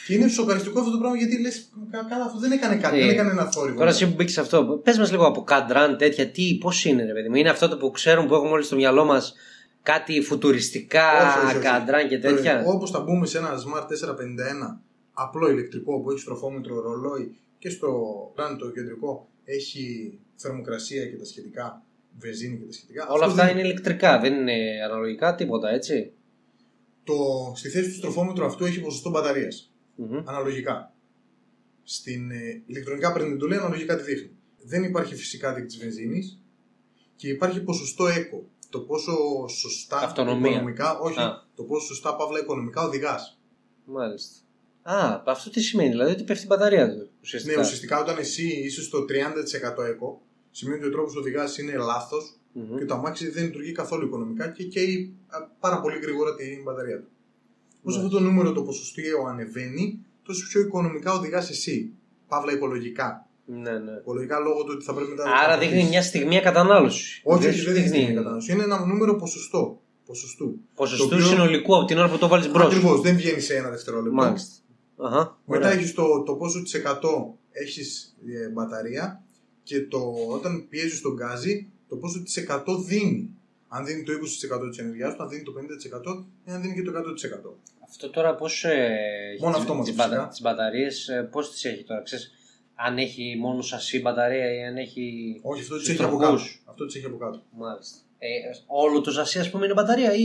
και 0.06 0.14
είναι 0.14 0.28
σοκαριστικό 0.28 0.78
αυτό 0.78 0.92
το 0.92 0.98
πράγμα 0.98 1.16
γιατί 1.16 1.40
λες, 1.40 1.68
καλά, 2.08 2.24
αυτό 2.24 2.38
δεν 2.38 2.52
έκανε 2.52 2.76
κάτι, 2.76 2.96
Ε, 2.98 3.00
δεν 3.00 3.10
έκανε 3.10 3.30
ένα 3.30 3.50
θόρυβο. 3.50 3.78
Τώρα 3.78 3.90
εσύ 3.90 4.08
που 4.08 4.14
μπήκε 4.14 4.32
σε 4.32 4.40
αυτό, 4.40 4.80
πες 4.84 4.98
μας 4.98 5.10
λίγο 5.10 5.26
από 5.26 5.42
καντράν 5.42 5.96
τέτοια, 5.96 6.30
τι, 6.30 6.58
πώς 6.60 6.84
είναι, 6.84 7.04
ρε 7.04 7.12
παιδί 7.12 7.28
μου. 7.28 7.34
Είναι 7.34 7.50
αυτό 7.50 7.68
το 7.68 7.76
που 7.76 7.90
ξέρουν 7.90 8.26
που 8.26 8.34
έχουμε 8.34 8.50
όλοι 8.50 8.62
στο 8.64 8.76
μυαλό 8.76 9.04
μας 9.04 9.34
κάτι 9.82 10.20
φουτουριστικά 10.20 11.28
Όχι, 11.28 11.46
όχι, 11.46 11.56
όχι. 11.56 11.64
καντράν 11.64 12.08
και 12.08 12.18
τέτοια; 12.18 12.62
Όπως 12.66 12.90
θα 12.90 13.00
μπούμε 13.00 13.26
σε 13.26 13.38
ένα 13.38 13.50
Smart 13.50 13.82
451 13.82 14.78
απλό 15.12 15.50
ηλεκτρικό 15.50 16.00
που 16.00 16.10
έχει 16.10 16.20
στροφόμετρο, 16.20 16.80
ρολόι 16.80 17.36
και 17.60 17.70
στο 17.70 17.90
πλάνο 18.34 18.56
το 18.56 18.70
κεντρικό 18.70 19.28
έχει 19.44 20.18
θερμοκρασία 20.36 21.06
και 21.06 21.16
τα 21.16 21.24
σχετικά, 21.24 21.82
βενζίνη 22.18 22.58
και 22.58 22.64
τα 22.64 22.72
σχετικά. 22.72 23.06
Όλα 23.08 23.24
Αυτό 23.24 23.26
αυτά 23.26 23.44
δεν- 23.46 23.52
είναι 23.58 23.68
ηλεκτρικά, 23.68 24.18
δεν 24.20 24.34
είναι 24.34 24.82
αναλογικά 24.84 25.34
τίποτα, 25.34 25.68
έτσι; 25.70 26.12
Το, 27.04 27.14
στη 27.56 27.68
θέση 27.68 27.88
του 27.88 27.94
στροφόμετρου 27.96 28.44
αυτού 28.44 28.64
έχει 28.64 28.80
ποσοστό 28.80 29.10
μπαταρίας. 29.10 29.72
Μμμ. 29.96 30.22
Αναλογικά. 30.24 30.94
Στην 31.82 32.30
ε, 32.30 32.62
ηλεκτρονικά 32.66 33.12
παίρνει 33.12 33.32
εντολή, 33.32 33.56
αναλογικά 33.56 33.96
τη 33.96 34.02
δείχνει. 34.02 34.30
Δεν 34.64 34.84
υπάρχει 34.84 35.14
φυσικά 35.14 35.54
δείκτη 35.54 35.76
βενζίνης 35.76 36.42
και 37.16 37.28
υπάρχει 37.28 37.60
ποσοστό 37.62 38.06
έκο. 38.06 38.44
Το 38.70 38.80
πόσο 38.80 39.12
σωστά 39.48 39.98
Αυτονομία. 39.98 40.50
οικονομικά, 40.50 40.98
όχι, 40.98 41.20
Α. 41.20 41.46
το 41.54 41.62
πόσο 41.62 41.86
σωστά 41.86 42.16
παύλα 42.16 42.38
οικονομικά 42.38 42.82
οδηγάς. 42.82 43.38
Μάλιστα. 43.84 44.34
Α, 44.82 45.22
αυτό 45.26 45.50
τι 45.50 45.60
σημαίνει, 45.60 45.88
δηλαδή 45.90 46.12
ότι 46.12 46.22
πέφτει 46.22 46.44
η 46.44 46.46
μπαταρία 46.48 46.88
του. 46.90 46.96
Ναι, 46.96 47.04
Ουσιαστικά. 47.22 47.60
ουσιαστικά 47.60 48.00
όταν 48.00 48.18
εσύ 48.18 48.46
είσαι 48.46 48.82
στο 48.82 49.04
30% 49.78 49.84
έκο, 49.88 50.22
σημαίνει 50.50 50.78
ότι 50.78 50.86
ο 50.88 50.90
τρόπος 50.90 51.16
οδηγάς 51.16 51.58
είναι 51.58 51.76
λάθος 51.76 52.34
Μμμ. 52.52 52.78
και 52.78 52.84
το 52.84 52.94
αμάξι 52.94 53.30
δεν 53.30 53.44
λειτουργεί 53.44 53.72
καθόλου 53.72 54.06
οικονομικά 54.06 54.48
και 54.48 54.64
καίει 54.64 55.14
α, 55.28 55.38
πάρα 55.60 55.80
πολύ 55.80 55.98
γρήγορα 55.98 56.34
την 56.34 56.62
μπαταρία 56.64 56.98
του. 57.00 57.08
Όσο 57.82 57.98
Ναι. 57.98 58.04
αυτό 58.04 58.16
το 58.18 58.22
νούμερο 58.24 58.52
το 58.52 58.62
ποσοστιαίο 58.62 59.26
ανεβαίνει, 59.28 59.98
τόσο 60.22 60.46
πιο 60.48 60.60
οικονομικά 60.60 61.12
οδηγάς 61.12 61.50
εσύ. 61.50 61.92
Παύλα 62.28 62.52
οικολογικά. 62.52 63.26
Ναι, 63.44 63.70
ναι. 63.78 63.92
Οικολογικά 64.00 64.38
λόγω 64.38 64.64
του 64.64 64.72
ότι 64.74 64.84
θα 64.84 64.94
πρέπει 64.94 65.10
μετά. 65.10 65.24
να 65.24 65.30
Άρα 65.30 65.38
τροφοδοτήσεις. 65.40 65.74
δείχνει 65.74 65.88
μια 65.88 66.02
στιγμή 66.02 66.40
κατανάλωση. 66.40 67.20
Όχι, 67.24 67.46
όχι, 67.48 67.60
δεν 67.60 67.74
δείχνει 67.74 68.14
κατανάλωση. 68.14 68.52
Είναι 68.52 68.62
ένα 68.62 68.86
νούμερο 68.86 69.16
ποσοστό. 69.16 69.80
Ποσοστού. 70.06 70.58
Ποσοστού 70.74 71.08
Το 71.08 71.14
οποίο- 71.14 71.26
συνολικού 71.26 71.76
από 71.76 71.84
την 71.86 71.98
ώρα 71.98 72.08
που 72.10 72.18
το 72.18 72.28
βάλεις 72.28 72.50
μπρος. 72.50 72.64
Ακριβώς, 72.66 73.00
δεν 73.00 73.16
βγαίνει 73.16 73.40
σε 73.40 73.54
ένα 73.56 73.70
δευτερόλεπτο. 73.70 74.14
Μάλιστα. 74.14 74.54
Αχα, 75.04 75.38
Μετά 75.44 75.66
ωραία. 75.66 75.78
έχεις 75.78 75.94
το, 75.94 76.22
το 76.22 76.34
πόσο 76.34 76.62
της 76.62 76.74
εκατό 76.74 77.38
έχεις 77.50 78.16
μπαταρία 78.52 79.22
και 79.62 79.80
το, 79.86 80.14
όταν 80.30 80.66
πιέζεις 80.68 81.00
τον 81.00 81.14
γκάζι, 81.14 81.70
το 81.88 81.96
πόσο 81.96 82.22
της 82.22 82.36
εκατό 82.36 82.78
δίνει. 82.78 83.34
Αν 83.68 83.84
δίνει 83.84 84.02
το 84.02 84.12
20% 84.12 84.68
της 84.70 84.78
ενέργειάς 84.78 85.14
του, 85.14 85.22
αν 85.22 85.28
δίνει 85.28 85.42
το 85.42 85.52
50% 85.56 86.24
ή 86.44 86.50
αν 86.50 86.62
δίνει 86.62 86.74
και 86.74 86.82
το 86.82 86.90
100%. 86.90 87.54
Αυτό 87.88 88.10
τώρα 88.10 88.34
πώς. 88.34 88.64
Ε, 88.64 88.88
Μόνο 89.40 89.52
τις- 89.52 89.60
αυτόματο 89.62 89.84
τις, 89.90 89.94
φυσικά. 89.94 90.16
μπατα, 90.16 90.28
τις 90.28 90.40
μπαταρίες 90.40 91.08
ε, 91.08 91.28
πώς 91.32 91.50
τις 91.52 91.64
έχει 91.64 91.84
τώρα, 91.84 92.02
ξέρεις, 92.02 92.30
αν 92.74 92.98
έχει 92.98 93.36
μόνος 93.40 93.66
σασί 93.66 94.00
μπαταρία 94.00 94.54
ή 94.54 94.64
αν 94.64 94.76
έχει... 94.76 95.04
Όχι, 95.42 95.60
αυτό 95.62 95.74
της 95.74 95.84
Στους 95.84 95.94
έχει 95.94 96.04
από 96.04 96.16
τροχούς. 96.18 96.42
κάτω. 96.42 96.70
Αυτό 96.70 96.86
της 96.86 96.94
έχει 96.94 97.04
από 97.04 97.16
κάτω. 97.16 97.42
Μάλιστα. 97.50 97.96
Ε, 98.18 98.28
όλο 98.66 99.00
το 99.00 99.10
σασί 99.10 99.38
ας 99.38 99.50
πούμε 99.50 99.64
είναι 99.64 99.74
μπαταρία 99.74 100.14
ή... 100.14 100.24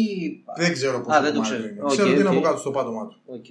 Δεν 0.57 0.73
ξέρω 0.73 1.01
πώ 1.01 1.11
Α, 1.13 1.21
δεν 1.21 1.33
το 1.33 1.41
ξέρω. 1.41 1.63
Είναι. 1.63 1.79
Οκ, 1.81 1.87
ξέρω 1.91 2.09
ότι 2.09 2.19
είναι 2.19 2.29
οκ. 2.29 2.35
από 2.35 2.43
κάτω 2.43 2.57
στο 2.59 2.71
πάτωμά 2.71 3.07
του. 3.07 3.21
Οκ. 3.25 3.45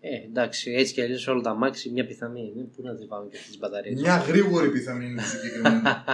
Ε, 0.00 0.16
εντάξει, 0.24 0.72
έτσι 0.72 0.92
κι 0.92 1.00
αλλιώς 1.00 1.26
όλα 1.26 1.40
τα 1.40 1.54
μάξι 1.54 1.90
μια 1.90 2.06
πιθανή 2.06 2.40
είναι. 2.40 2.64
Πού 2.76 2.82
να 2.82 2.94
τις 2.94 3.06
πάμε 3.06 3.28
και 3.30 3.36
αυτές 3.36 3.50
τις 3.50 3.58
μπαταρίες. 3.58 4.00
Μια 4.00 4.16
γρήγορη 4.16 4.70
πιθανή 4.70 5.06
είναι 5.06 5.22
το 5.22 5.28
συγκεκριμένο. 5.28 5.82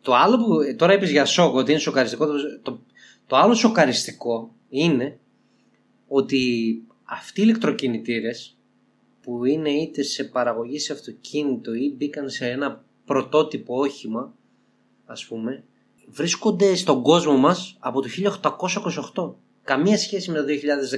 Το 0.00 0.14
άλλο 0.14 0.44
που 0.44 0.60
ε, 0.60 0.74
τώρα 0.74 0.92
είπες 0.92 1.10
για 1.10 1.24
σοκ, 1.24 1.54
ότι 1.54 1.70
είναι 1.70 1.80
σοκαριστικό, 1.80 2.26
το, 2.26 2.32
το, 2.62 2.80
το 3.26 3.36
άλλο 3.36 3.54
σοκαριστικό 3.54 4.54
είναι 4.68 5.18
ότι 6.08 6.72
αυτοί 7.04 7.40
οι 7.40 7.44
ηλεκτροκινητήρες 7.46 8.56
που 9.22 9.44
είναι 9.44 9.70
είτε 9.70 10.02
σε 10.02 10.24
παραγωγή 10.24 10.78
σε 10.78 10.92
αυτοκίνητο 10.92 11.74
ή 11.74 11.94
μπήκαν 11.96 12.30
σε 12.30 12.50
ένα 12.50 12.84
πρωτότυπο 13.04 13.78
όχημα, 13.78 14.34
ας 15.04 15.26
πούμε, 15.26 15.64
βρίσκονται 16.08 16.74
στον 16.74 17.02
κόσμο 17.02 17.36
μας 17.36 17.76
από 17.78 18.00
το 18.00 18.08
1828. 19.14 19.34
Καμία 19.68 19.98
σχέση 19.98 20.30
με 20.30 20.38
το 20.38 20.44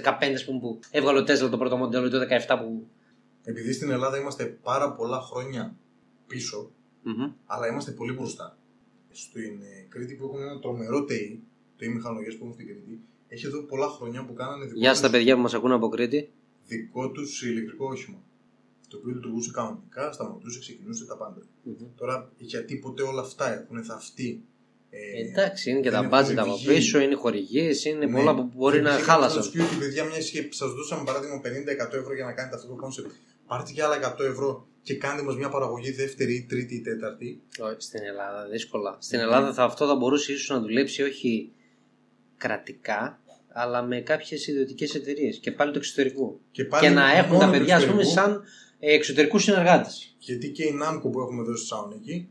2015 0.05 0.33
ας 0.35 0.45
πούμε, 0.45 0.59
που 0.61 0.81
έβγαλε 0.91 1.19
ο 1.19 1.25
Τέσλα 1.25 1.49
το 1.49 1.59
πρώτο 1.59 1.77
μοντέλο 1.77 2.07
ή 2.07 2.11
το 2.11 2.19
17 2.49 2.59
που... 2.61 2.87
Επειδή 3.43 3.73
στην 3.73 3.91
Ελλάδα 3.91 4.19
είμαστε 4.19 4.45
πάρα 4.45 4.93
πολλά 4.93 5.21
χρόνια 5.21 5.77
πίσω, 6.27 6.71
Μμμ. 7.03 7.33
αλλά 7.47 7.67
είμαστε 7.69 7.91
πολύ 7.91 8.13
μπροστά. 8.13 8.59
Στην 9.11 9.61
ε, 9.63 9.87
Κρήτη 9.89 10.15
που 10.15 10.25
έχουμε 10.25 10.43
ένα 10.43 10.59
τρομερό 10.59 11.05
ΤΕΙ, 11.05 11.43
το 11.77 11.91
μηχανολογίας 11.91 12.35
που 12.35 12.41
έχουμε 12.45 12.55
στην 12.55 12.67
Κρήτη, 12.67 13.01
έχει 13.29 13.47
εδώ 13.47 13.63
πολλά 13.63 13.89
χρόνια 13.89 14.25
που 14.25 14.35
κάνανε 14.35 14.65
δικό 14.65 14.79
Γεια 14.79 14.91
τους, 14.91 14.99
στα 14.99 15.11
παιδιά 15.11 15.35
που 15.35 15.41
μας 15.41 15.55
ακούνε 15.55 15.75
από 15.75 15.89
Κρήτη. 15.89 16.31
δικό 16.67 17.11
τους 17.11 17.43
ηλεκτρικό 17.43 17.87
όχημα. 17.87 18.19
Το 18.89 18.97
οποίο 18.97 19.13
λειτουργούσε 19.13 19.51
κανονικά, 19.51 20.13
σταματούσε, 20.13 20.59
ξεκινούσε 20.59 21.07
τα 21.07 21.17
πάντα. 21.17 21.43
Μμμ. 21.63 21.75
Τώρα, 21.97 22.33
γιατί 22.37 22.77
ποτέ 22.77 23.03
όλα 23.03 23.21
αυτά 23.21 23.53
έχουν 23.53 23.85
θαφτεί. 23.85 24.45
Ε, 24.91 25.29
Εντάξει, 25.29 25.71
είναι 25.71 25.81
και 25.81 25.91
δεν 25.91 26.09
τα 26.11 26.19
έχουν 26.19 26.35
budget 26.35 26.39
από 26.39 26.57
βγει. 26.57 26.67
πίσω, 26.67 27.01
είναι 27.01 27.15
χορηγίες, 27.15 27.85
είναι 27.85 28.07
ναι. 28.07 28.13
πολλά 28.17 28.35
που 28.35 28.51
μπορεί 28.57 28.77
Και 28.77 28.83
να 28.83 28.91
επειδή 28.91 29.03
χάλασαν. 29.05 29.43
κάποιος 29.43 29.55
Να 29.55 29.63
του 29.63 29.69
πει 29.69 29.75
ότι 29.75 29.85
παιδιά, 29.85 30.05
μιας 30.05 30.31
και 30.31 30.49
σας 30.51 30.73
δώσαμε 30.73 31.03
παράδειγμα 31.05 31.41
50-100 31.41 31.93
ευρώ 31.93 32.15
για 32.15 32.25
να 32.25 32.33
κάνετε 32.33 32.57
αυτό 32.57 32.69
το 32.69 32.75
κόνσεπτ, 32.75 33.11
πάρτε 33.47 33.73
και 33.73 33.83
άλλα 33.83 34.17
100 34.21 34.25
ευρώ 34.25 34.67
και 34.83 34.95
κάντε 34.97 35.23
μας 35.23 35.37
μια 35.37 35.49
παραγωγή 35.49 35.91
δεύτερη 35.93 36.35
ή 36.35 36.47
τρίτη 36.49 36.75
ή 36.75 36.81
τέταρτη. 36.81 37.41
Όχι, 37.61 37.75
Στην 37.79 38.01
Ελλάδα, 38.05 38.49
δύσκολα. 38.51 38.97
Στην 39.01 39.19
Ελλάδα 39.21 39.53
θα, 39.53 39.65
αυτό 39.65 39.87
θα 39.87 39.97
μπορούσε 39.97 40.33
ίσως 40.33 40.49
να 40.49 40.61
δουλέψει 40.61 41.03
όχι 41.03 41.53
κρατικά, 42.37 43.21
αλλά 43.53 43.83
με 43.83 44.01
κάποιες 44.01 44.47
ιδιωτικές 44.47 44.95
εταιρείες 44.95 45.37
και 45.39 45.53
πάλι 45.53 45.73
του 45.73 45.79
εξωτερικού. 45.79 46.41
Και, 46.51 46.65
πάλι 46.65 46.87
Και 46.87 46.93
να 46.93 47.13
έχουν 47.17 47.33
μόνο 47.33 47.39
τα 47.39 47.47
του 47.47 47.59
παιδιά, 47.59 47.77
ας 47.77 47.87
πούμε, 47.87 48.01
εξωτερικού, 48.03 48.31
σαν 48.33 48.43
ε, 48.79 48.95
εξωτερικούς 48.95 49.43
συνεργάτες. 49.43 50.15
Γιατί 50.19 50.51
και 50.51 50.65
η 50.65 50.75
Namco 50.83 51.11
που 51.13 51.21
έχουμε 51.21 51.43
εδώ 51.43 51.57
στη 51.57 51.69
Θεσσαλονίκη 51.69 52.29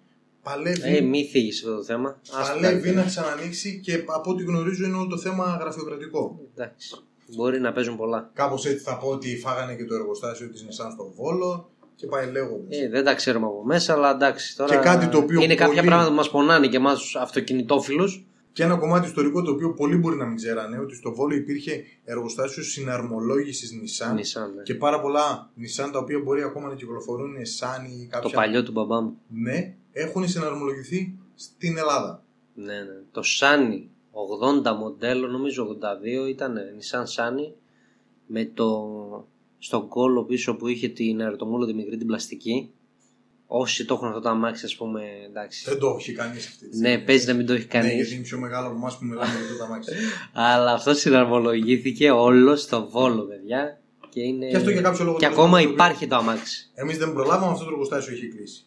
παλεύει, 0.54 0.96
Ε, 0.98 1.02
μη 1.02 1.24
θίγεις 1.26 1.64
αυτό 1.64 1.76
το 1.76 1.84
θέμα. 1.84 2.20
Άστο, 2.32 2.54
παλεύει 2.54 2.90
εντάξει. 2.90 2.94
να 2.94 3.04
ξανανοίξει 3.04 3.80
και 3.84 4.04
από 4.06 4.32
ό,τι 4.32 4.44
γνωρίζω 4.44 4.86
είναι 4.86 4.96
όλο 4.98 5.08
το 5.08 5.18
θέμα 5.18 5.58
γραφειοκρατικό. 5.62 6.40
Εντάξει. 6.56 6.96
Μπορεί 7.36 7.60
να 7.60 7.72
παίζουν 7.72 7.98
πολλά. 7.98 8.30
Κάπως 8.34 8.66
έτσι 8.66 8.84
θα 8.84 8.98
πω 8.98 9.08
ότι 9.08 9.38
φάγανε 9.38 9.76
και 9.76 9.86
το 9.86 9.96
εργοστάσιο 9.96 10.50
της 10.50 10.62
Nissan 10.66 10.90
στο 10.94 11.12
Βόλο 11.16 11.70
και 11.96 12.06
πάει 12.08 12.32
λέγοντας. 12.32 12.78
Ε, 12.80 12.90
δεν 12.90 13.04
τα 13.04 13.14
ξέρουμε 13.16 13.46
από 13.46 13.64
μέσα, 13.66 13.94
αλλά 13.94 14.12
εντάξει. 14.12 14.56
Τώρα 14.58 14.76
Και 14.76 14.82
κάτι 14.82 15.08
το 15.08 15.18
οποίο 15.18 15.42
είναι 15.42 15.56
κάποια 15.56 15.74
πολύ- 15.76 15.88
πράγματα 15.88 16.10
που 16.10 16.16
μας 16.16 16.30
πονάνε 16.30 16.68
και 16.68 16.78
εμάς 16.78 17.00
τους 17.00 17.16
αυτοκινητόφιλους. 17.16 18.24
Και 18.54 18.64
ένα 18.64 18.76
κομμάτι 18.76 19.08
ιστορικό 19.08 19.42
το 19.42 19.52
οποίο 19.52 19.74
πολλοί 19.74 19.96
μπορεί 19.96 20.16
να 20.18 20.26
μην 20.26 20.36
ξέρανε 20.36 20.80
ότι 20.80 20.96
στο 20.96 21.14
Βόλο 21.14 21.36
υπήρχε 21.36 21.84
εργοστάσιο 22.06 22.64
συναρμολόγησης 22.64 23.72
Nissan 23.74 24.12
Nissan, 24.14 24.54
ναι. 24.56 24.64
και 24.64 24.76
πάρα 24.76 25.02
πολλά 25.02 25.50
Nissan 25.60 25.90
τα 25.92 26.00
οποία 26.00 26.20
μπορεί 26.24 26.42
ακόμα 26.42 26.68
να 26.68 26.76
κυκλοφορούν 26.76 27.46
σαν 27.46 27.86
ή 27.86 28.08
κάποια. 28.10 28.30
Το 28.30 28.36
παλιό 28.36 28.64
του 28.64 28.72
μπαμπά 28.72 29.02
μου. 29.02 29.18
Ναι, 29.28 29.74
έχουν 29.92 30.28
συναρμολογηθεί 30.28 31.16
στην 31.36 31.78
Ελλάδα. 31.78 32.24
Ναι, 32.54 32.74
ναι. 32.74 33.02
Το 33.12 33.22
Sunny 33.40 33.84
80 34.64 34.76
μοντέλο, 34.80 35.28
νομίζω 35.28 35.78
82 36.26 36.30
ήταν 36.30 36.56
Nissan 36.58 37.04
Sunny 37.04 37.52
με 38.28 38.46
το 38.54 38.90
στον 39.60 39.88
κόλλο 39.88 40.24
πίσω 40.24 40.56
που 40.56 40.68
είχε 40.68 40.88
την 40.88 41.22
αεροτομούλα 41.22 41.66
τη 41.66 41.74
μικρή 41.74 41.98
την 41.98 42.08
πλαστική. 42.08 42.72
Όσοι 43.52 43.86
το 43.86 43.94
έχουν 43.94 44.08
αυτό 44.08 44.20
το 44.20 44.30
αμάξι, 44.30 44.66
ας 44.66 44.76
πούμε, 44.76 45.02
εντάξει. 45.26 45.64
Δεν 45.70 45.80
το 45.80 45.96
έχει 46.00 46.14
κανείς 46.14 46.48
αυτή 46.48 46.70
τη 46.70 46.78
Ναι, 46.80 46.98
παίζει 46.98 47.28
να 47.28 47.34
μην 47.34 47.46
το 47.46 47.54
έχει 47.54 47.62
Ναι, 47.62 47.68
κανείς. 47.70 47.94
γιατί 47.96 48.14
είναι 48.14 48.24
πιο 48.24 48.40
μεγάλο 48.40 48.68
από 48.68 48.76
εμάς 48.76 48.98
που 48.98 49.06
μιλάμε 49.06 49.32
για 49.32 49.40
αυτό 49.42 49.58
το 49.58 49.64
αμάξι. 49.64 49.92
Αλλά 50.54 50.72
αυτό 50.74 50.94
συναρμολογήθηκε 50.94 52.12
όλος 52.12 52.62
στο 52.62 52.90
βόλο, 52.90 53.24
παιδιά. 53.24 53.80
Και, 54.10 54.22
είναι... 54.22 54.48
Και 54.48 54.56
αυτό 54.58 54.70
για 54.70 54.82
κάποιο 54.82 55.06
λόγο 55.06 55.18
και 55.18 55.26
το 55.26 55.32
ακόμα 55.32 55.58
οποίο- 55.60 55.72
υπάρχει 55.72 56.08
το 56.08 56.16
αμάξι. 56.16 56.70
Εμείς 56.74 56.98
δεν 56.98 57.14
προλάβαμε, 57.14 57.52
αυτό 57.52 57.64
το 57.66 57.72
εργοστάσιο 57.72 58.14
έχει 58.14 58.28
κλείσει. 58.28 58.64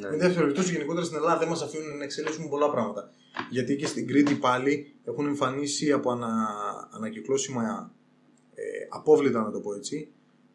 Ναι. 0.00 0.08
Με 0.10 0.16
δεύτερη 0.16 0.40
περιπτώσει, 0.40 0.72
γενικότερα 0.72 1.04
στην 1.04 1.16
Ελλάδα 1.16 1.38
δεν 1.38 1.48
μας 1.48 1.62
αφήνουν 1.62 1.96
να 1.96 2.04
εξελίσσουμε 2.04 2.48
πολλά 2.48 2.70
πράγματα. 2.70 3.10
Γιατί 3.50 3.76
και 3.76 3.86
στην 3.86 4.06
Κρήτη 4.06 4.34
πάλι 4.34 4.94
έχουν 5.04 5.26
εμφανίσει 5.26 5.92
από 5.92 6.10
ανα... 6.10 6.48
ανακυκλώσιμα 6.90 7.92
ε, 8.54 8.62
απόβλητα, 8.88 9.42
να 9.42 9.50
το 9.50 9.60
πω 9.60 9.74
έτσι, 9.74 10.08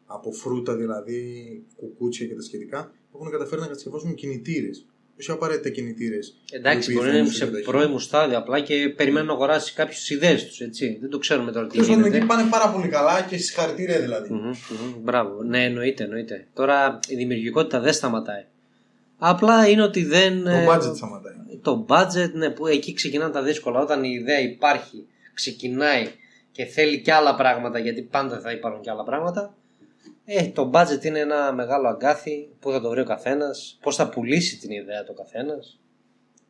από 0.06 0.32
φρούτα 0.32 0.76
δηλαδή, 0.76 1.22
κουκούτσια 1.76 2.26
και 2.26 2.34
τα 2.34 2.42
σχετικά, 2.42 2.92
έχουν 3.14 3.30
καταφέρει 3.30 3.60
να 3.60 3.66
κατασκευάσουν 3.66 4.14
κινητήρες. 4.14 4.86
Όχι 5.20 5.30
απαραίτητα 5.30 5.68
κινητήρες. 5.68 6.40
Εντάξει, 6.50 6.92
μπορεί 6.92 7.10
να 7.10 7.16
είναι 7.16 7.28
σε 7.28 7.46
πρώιμο 7.46 7.98
στάδιο 7.98 8.38
απλά 8.38 8.60
και 8.60 8.88
περιμένουν 8.96 9.26
να 9.26 9.32
αγοράσει 9.32 9.74
κάποιε 9.74 10.16
ιδέες 10.16 10.46
τους, 10.46 10.60
έτσι. 10.60 10.98
Δεν 11.00 11.10
το 11.10 11.18
ξέρουμε 11.18 11.52
τώρα 11.52 11.66
τι 11.66 11.72
Τέλος 11.72 11.86
πάντων, 11.86 12.04
εκεί 12.04 12.12
γίνεται. 12.12 12.34
πάνε 12.34 12.48
πάρα 12.50 12.72
πολύ 12.72 12.88
καλά 12.88 13.22
και 13.22 13.36
συγχαρητήρια 13.36 14.00
δηλαδή. 14.00 14.32
Μμμ, 14.32 14.46
μμμ, 14.46 15.02
Μπράβο. 15.02 15.42
Ναι, 15.42 15.64
εννοείται, 15.64 16.04
εννοείται. 16.04 16.46
Τώρα 16.54 16.98
η 17.08 17.14
δημιουργικότητα 17.14 17.80
δεν 17.80 17.92
σταματάει. 17.92 18.44
Απλά 19.18 19.68
είναι 19.68 19.82
ότι 19.82 20.04
δεν. 20.04 20.42
Το 20.42 20.50
ε, 20.50 20.66
budget 20.68 20.96
σταματάει. 20.96 21.34
Το 21.62 21.86
budget, 21.88 22.30
ναι, 22.32 22.50
που 22.50 22.66
εκεί 22.66 22.92
ξεκινάνε 22.92 23.32
τα 23.32 23.42
δύσκολα. 23.42 23.80
Όταν 23.80 24.04
η 24.04 24.10
ιδέα 24.20 24.40
υπάρχει, 24.40 25.06
ξεκινάει 25.34 26.08
και 26.52 26.64
θέλει 26.64 27.00
και 27.00 27.12
άλλα 27.12 27.34
πράγματα, 27.34 27.78
γιατί 27.78 28.02
πάντα 28.02 28.40
θα 28.40 28.52
υπάρχουν 28.52 28.82
και 28.82 28.90
άλλα 28.90 29.04
πράγματα. 29.04 29.56
Ε, 30.24 30.48
το 30.48 30.70
budget 30.74 31.04
είναι 31.04 31.18
ένα 31.18 31.52
μεγάλο 31.52 31.88
αγκάθι. 31.88 32.48
Πού 32.60 32.70
θα 32.70 32.80
το 32.80 32.90
βρει 32.90 33.00
ο 33.00 33.04
καθένας, 33.04 33.78
πώς 33.82 33.96
θα 33.96 34.08
πουλήσει 34.08 34.58
την 34.58 34.70
ιδέα 34.70 35.04
του 35.04 35.14
καθένας, 35.14 35.80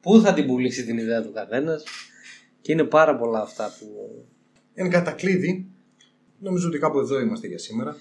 πού 0.01 0.21
θα 0.21 0.33
την 0.33 0.47
πουλήσει 0.47 0.85
την 0.85 0.99
ιδέα 0.99 1.23
του 1.23 1.33
καθένας. 1.33 1.85
Και 2.61 2.73
είναι 2.73 2.85
πάρα 2.85 3.17
πολλά 3.17 3.41
αυτά 3.41 3.73
που. 3.79 3.87
Εν 4.75 4.91
κατακλείδη, 4.91 5.67
νομίζω 6.39 6.69
ότι 6.69 6.79
κάπου 6.79 6.99
εδώ 6.99 7.21
είμαστε 7.21 7.47
για 7.47 7.59
σήμερα. 7.59 7.97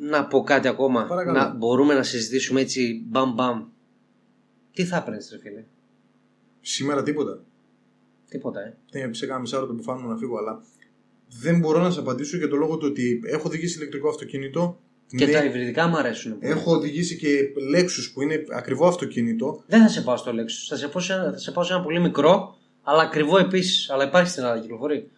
Να 0.00 0.26
πω 0.26 0.42
κάτι 0.42 0.68
ακόμα. 0.68 1.06
Παρακαλώ. 1.06 1.38
Να 1.38 1.54
μπορούμε 1.54 1.94
να 1.94 2.02
συζητήσουμε 2.02 2.60
έτσι 2.60 3.04
μπαμ 3.08 3.32
μπαμ. 3.34 3.64
Τι 4.76 4.84
θα 4.84 4.96
έπαιρνες, 4.96 5.30
ρε 5.32 5.38
φίλε; 5.38 5.64
Σήμερα 6.60 7.02
τίποτα. 7.02 7.44
Τίποτα, 8.28 8.60
ε. 8.60 9.06
Ναι, 9.06 9.14
σε 9.14 9.26
κάνα 9.26 9.40
μισάωρο 9.40 9.66
το 9.66 9.72
που 9.74 9.82
φάνομαι 9.82 10.08
να 10.12 10.16
φύγω, 10.16 10.36
αλλά 10.38 10.62
δεν 11.40 11.58
μπορώ 11.58 11.80
να 11.80 11.90
σε 11.90 12.00
απαντήσω 12.00 12.36
για 12.36 12.48
το 12.48 12.56
λόγο 12.56 12.76
του 12.76 12.86
ότι 12.90 13.20
έχω 13.26 13.42
οδηγήσει 13.46 13.76
ηλεκτρικό 13.78 14.08
αυτοκίνητο. 14.08 14.80
Και 15.06 15.26
ναι, 15.26 15.32
τα 15.32 15.44
υβριδικά 15.44 15.86
μου 15.86 15.96
αρέσουν. 15.96 16.38
πολύ. 16.38 16.52
έχω 16.52 16.72
οδηγήσει 16.74 17.16
και 17.16 17.38
Lexus 17.76 18.10
που 18.14 18.22
είναι 18.22 18.44
ακριβό 18.52 18.86
αυτοκίνητο. 18.86 19.62
Δεν 19.66 19.80
θα 19.80 19.88
σε 19.88 20.02
πάω 20.02 20.16
στο 20.16 20.30
Lexus. 20.32 20.66
Θα 20.68 20.76
σε 20.76 20.88
πάω 20.88 21.02
σε 21.02 21.12
ένα, 21.12 21.30
θα 21.32 21.38
σε 21.38 21.50
πάω 21.52 21.64
σε 21.64 21.72
ένα 21.72 21.82
πολύ 21.82 22.00
μικρό, 22.00 22.56
αλλά 22.82 23.02
ακριβό 23.02 23.38
επίσης. 23.38 23.90
Αλλά 23.90 24.04
υπάρχει 24.06 24.30
στην 24.30 24.42
Ελλάδα 24.42 24.60
κυκλοφορεί. 24.60 25.10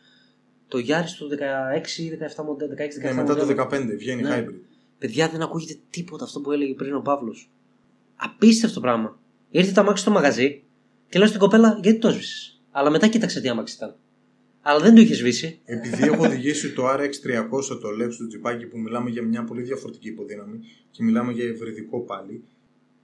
Το 0.69 0.79
Yaris 0.79 1.13
του 1.19 1.29
16 1.29 1.99
ή 1.99 2.19
17 2.37 2.45
μοντέλο. 2.45 2.75
16, 2.75 2.77
17 2.77 3.03
Ναι, 3.03 3.13
μετά 3.13 3.35
το 3.35 3.45
μοντέλο. 3.47 3.69
15 3.71 3.97
βγαίνει 3.99 4.23
Ναι. 4.23 4.45
hybrid. 4.45 4.61
Παιδιά 4.99 5.29
δεν 5.29 5.43
ακούγεται 5.43 5.81
τίποτα 5.91 6.25
αυτό 6.25 6.41
που 6.41 6.53
έλεγε 6.53 6.75
πριν 6.75 6.95
ο 6.95 7.01
Παύλος. 7.01 7.51
Απίστευτο 8.17 8.81
πράγμα. 8.81 9.19
Ήρθε 9.51 9.73
το 9.73 9.81
αμάξι 9.81 10.03
στο 10.03 10.11
μαγαζί 10.13 10.63
και 11.09 11.19
λέω 11.19 11.29
στην 11.29 11.41
κοπέλα 11.41 11.79
γιατί 11.83 11.99
το 11.99 12.11
σβήσει. 12.11 12.61
Αλλά 12.71 12.91
μετά 12.91 13.07
κοίταξε 13.07 13.41
τι 13.41 13.49
αμάξι 13.49 13.75
ήταν. 13.77 13.97
Αλλά 14.61 14.81
δεν 14.81 14.95
το 14.95 15.01
είχε 15.01 15.15
σβήσει. 15.15 15.61
Επειδή 15.65 16.03
έχω 16.03 16.25
οδηγήσει 16.25 16.73
το 16.73 16.89
RX300 16.89 17.81
το 17.81 17.89
Lexus 18.01 18.15
το 18.19 18.27
τζιπάκι 18.27 18.67
που 18.67 18.79
μιλάμε 18.79 19.11
για 19.11 19.23
μια 19.23 19.45
πολύ 19.45 19.63
διαφορετική 19.63 20.09
υποδύναμη 20.09 20.59
και 20.91 21.03
μιλάμε 21.03 21.33
για 21.33 21.49
ευρυδικό 21.49 22.01
πάλι. 22.01 22.45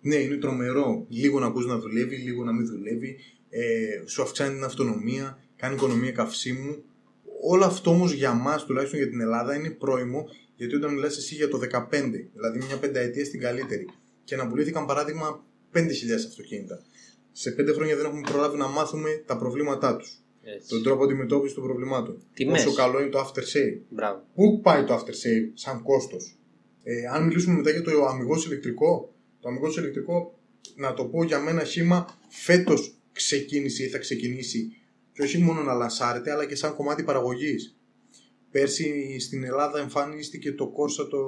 Ναι, 0.00 0.14
είναι 0.14 0.37
τρομερό. 0.37 1.07
Λίγο 1.09 1.40
να 1.40 1.46
ακούς 1.46 1.66
να 1.66 1.78
δουλεύει, 1.78 2.16
λίγο 2.16 2.44
να 2.44 2.52
μην 2.52 2.66
δουλεύει. 2.66 3.16
Ε, 3.48 4.07
σου 4.07 4.22
αυξάνει 4.22 4.54
την 4.54 4.64
αυτονομία, 4.64 5.38
κάνει 5.57 5.74
οικονομία 5.74 6.12
καυσίμου. 6.12 6.83
Όλο 7.42 7.64
αυτό 7.64 7.90
όμως 7.90 8.12
για 8.12 8.33
μας, 8.33 8.64
τουλάχιστον 8.64 8.98
για 8.98 9.09
την 9.09 9.20
Ελλάδα, 9.20 9.54
είναι 9.54 9.70
πρόημο 9.70 10.28
γιατί 10.57 10.74
όταν 10.74 10.94
μιλάς 10.94 11.16
εσύ 11.16 11.35
για 11.35 11.48
το 11.48 11.59
15, 11.59 12.28
δηλαδή 12.33 12.59
μια 12.66 12.78
πενταετία 12.78 13.24
στην 13.24 13.40
καλύτερη, 13.40 13.88
και 14.24 14.37
να 14.37 14.46
πουλήθηκαν 14.46 14.87
παράδειγμα 14.87 15.44
5.000 15.74 15.87
αυτοκίνητα. 16.26 16.82
Σε 17.32 17.54
5 17.58 17.72
χρόνια 17.72 17.96
δεν 17.96 18.04
έχουμε 18.04 18.20
προλάβει 18.20 18.56
να 18.56 18.68
μάθουμε 18.68 19.22
τα 19.26 19.37
προβλήματά 19.37 19.96
τους. 19.96 20.18
Τον 20.68 20.82
τρόπο 20.82 21.04
αντιμετώπισης 21.04 21.54
των 21.54 21.64
προβλημάτων. 21.64 22.22
Τιμές. 22.34 22.64
Πόσο 22.64 22.76
καλό 22.76 23.00
είναι 23.00 23.10
το 23.10 23.18
after 23.18 23.40
sale. 23.40 23.80
Μπράβο. 23.88 24.24
Πού 24.34 24.60
πάει 24.60 24.84
το 24.84 24.94
after 24.94 25.10
sale 25.10 25.50
σαν 25.54 25.82
κόστος. 25.82 26.38
Ε, 26.82 27.06
αν 27.06 27.26
μιλήσουμε 27.26 27.54
μετά 27.54 27.70
για 27.70 27.82
το 27.82 28.04
αμυγός 28.04 28.46
ηλεκτρικό, 28.46 29.14
το 29.40 29.48
αμυγός 29.48 29.76
ηλεκτρικό, 29.76 30.38
να 30.76 30.94
το 30.94 31.04
πω 31.04 31.24
για 31.24 31.40
μένα 31.40 31.64
χήμα, 31.64 32.18
φέτος 32.28 32.94
ξεκίνησε 33.12 33.84
ή 33.84 33.88
θα 33.88 33.98
ξεκινήσει 33.98 34.76
και 35.12 35.22
όχι 35.22 35.38
μόνο 35.38 35.62
να 35.62 35.74
λανσάρεται, 35.74 36.30
αλλά 36.30 36.46
και 36.46 36.54
σαν 36.54 36.74
κομμάτι 36.74 37.02
παραγωγής. 37.02 37.76
Πέρσι 38.50 39.18
στην 39.20 39.44
Ελλάδα 39.44 39.80
εμφανίστηκε 39.80 40.52
το 40.52 40.72
Corsa 40.76 41.08
το 41.10 41.18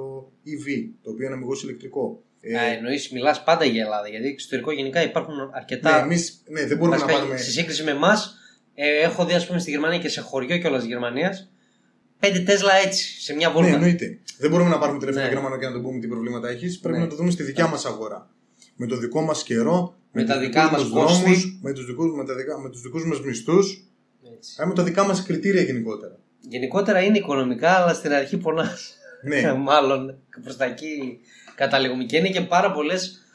EV, 0.45 0.89
το 1.01 1.09
οποίο 1.09 1.25
είναι 1.25 1.35
αμυγός 1.35 1.63
ηλεκτρικό. 1.63 2.23
Ε, 2.49 2.57
Α, 2.57 2.63
εννοείς, 2.63 3.09
μιλάς 3.11 3.43
πάντα 3.43 3.65
για 3.65 3.83
Ελλάδα, 3.83 4.07
γιατί 4.07 4.27
εξωτερικό 4.27 4.71
γενικά 4.71 5.03
υπάρχουν 5.03 5.33
αρκετά. 5.53 5.95
ναι, 5.95 6.01
εμείς, 6.03 6.41
ναι, 6.49 6.65
δεν 6.65 6.77
μπορούμε 6.77 6.95
να 6.97 7.01
Βασικά, 7.01 7.19
πάρουμε. 7.19 7.37
Στη 7.39 7.51
σύγκριση 7.51 7.83
με 7.83 7.91
εμάς, 7.91 8.37
ε, 8.75 8.97
έχω 8.99 9.25
δει, 9.25 9.33
ας 9.33 9.47
πούμε, 9.47 9.59
στη 9.59 9.69
Γερμανία 9.71 9.97
και 9.99 10.09
σε 10.09 10.21
χωριό 10.21 10.57
κιόλας 10.57 10.79
της 10.79 10.89
Γερμανίας, 10.89 11.51
πέντε 12.19 12.39
Τέσλα 12.39 12.73
έτσι, 12.85 13.21
σε 13.21 13.33
μια 13.33 13.47
Ναι, 13.47 13.53
βόλτα. 13.53 13.69
εννοείται. 13.69 14.19
Δεν 14.37 14.49
μπορούμε 14.49 14.69
να 14.69 14.77
πάρουμε 14.77 14.99
τηλέφωνο 14.99 15.23
Ναι. 15.25 15.31
Γερμανό 15.31 15.57
και 15.57 15.65
να 15.65 15.71
του 15.73 15.81
πούμε 15.81 15.99
τι 15.99 16.07
προβλήματα 16.07 16.49
έχεις. 16.49 16.79
Πρέπει 16.79 16.97
Ναι. 16.97 17.03
να 17.03 17.09
το 17.09 17.15
δούμε 17.15 17.31
στη 17.31 17.43
δικιά 17.43 17.67
μας 17.67 17.85
αγορά. 17.85 18.29
Με 18.75 18.87
το 18.87 18.97
δικό 18.97 19.21
μας 19.21 19.43
καιρό, 19.43 19.95
Με 20.11 20.23
τα 20.23 20.33
τους 20.33 20.43
δικά 20.47 20.63
δικούς 20.63 20.77
μας 20.83 20.89
δρόμους, 20.89 21.23
κόστη. 21.23 21.59
με 21.61 21.73
τους 21.73 21.85
δικούς 21.85 22.15
με 22.15 22.25
τα 22.25 22.35
δικά- 22.35 22.59
με 22.59 22.69
τους 22.69 22.81
δικούς 22.81 23.05
μας 23.05 23.21
μισθούς, 23.21 23.83
Έτσι. 24.35 24.55
ε, 24.59 24.65
με 24.65 24.73
τα 24.73 24.83
δικά 24.83 25.03
μας 25.05 25.23
κριτήρια 25.23 25.61
γενικότερα. 25.61 26.19
Γενικότερα 26.39 27.01
είναι 27.01 27.17
οικονομικά, 27.17 27.69
αλλά 27.71 27.93
στην 27.93 28.13
αρχή 28.13 28.37
πονάς. 28.37 28.95
Ναι, 29.23 29.53
Μάλλον 29.69 30.17
προς 30.43 30.57
τα 30.57 30.65
εκεί 30.65 31.19
καταλήγουμε. 31.57 32.03
Και 32.03 32.17
είναι 32.17 32.29
και 32.29 32.41
πάρα, 32.41 32.71
πολλές, 32.71 33.25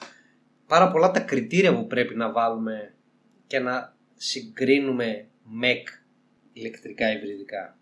πάρα 0.66 0.90
πολλά 0.90 1.10
τα 1.10 1.20
κριτήρια 1.20 1.76
που 1.76 1.86
πρέπει 1.86 2.14
να 2.14 2.32
βάλουμε 2.32 2.94
και 3.46 3.58
να 3.58 3.96
συγκρίνουμε 4.14 5.28
ΜΕΚ 5.44 5.88
ηλεκτρικά 6.52 7.12
υβριδικά. 7.12 7.78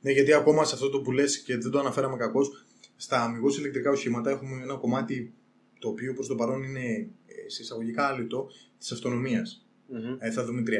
ναι, 0.00 0.10
γιατί 0.10 0.32
ακόμα 0.32 0.64
σε 0.64 0.74
αυτό 0.74 0.88
το 0.88 1.00
που 1.00 1.12
λες 1.12 1.38
και 1.38 1.56
δεν 1.58 1.70
το 1.70 1.78
αναφέραμε 1.78 2.16
κακώς, 2.16 2.66
στα 2.96 3.22
αμυγός 3.22 3.58
ηλεκτρικά 3.58 3.90
οχήματα 3.90 4.30
έχουμε 4.30 4.62
ένα 4.62 4.74
κομμάτι 4.74 5.32
το 5.78 5.88
οποίο 5.88 6.12
προς 6.14 6.26
το 6.26 6.34
παρόν 6.34 6.62
είναι 6.62 7.08
ε, 7.26 7.48
σε 7.50 7.62
εισαγωγικά 7.62 8.06
άλυτο 8.06 8.46
της 8.78 8.92
αυτονομίας. 8.92 9.66
Μμμ. 9.88 10.16
Ε, 10.18 10.30
θα 10.30 10.44
δούμε 10.44 10.62
300-350 10.66 10.70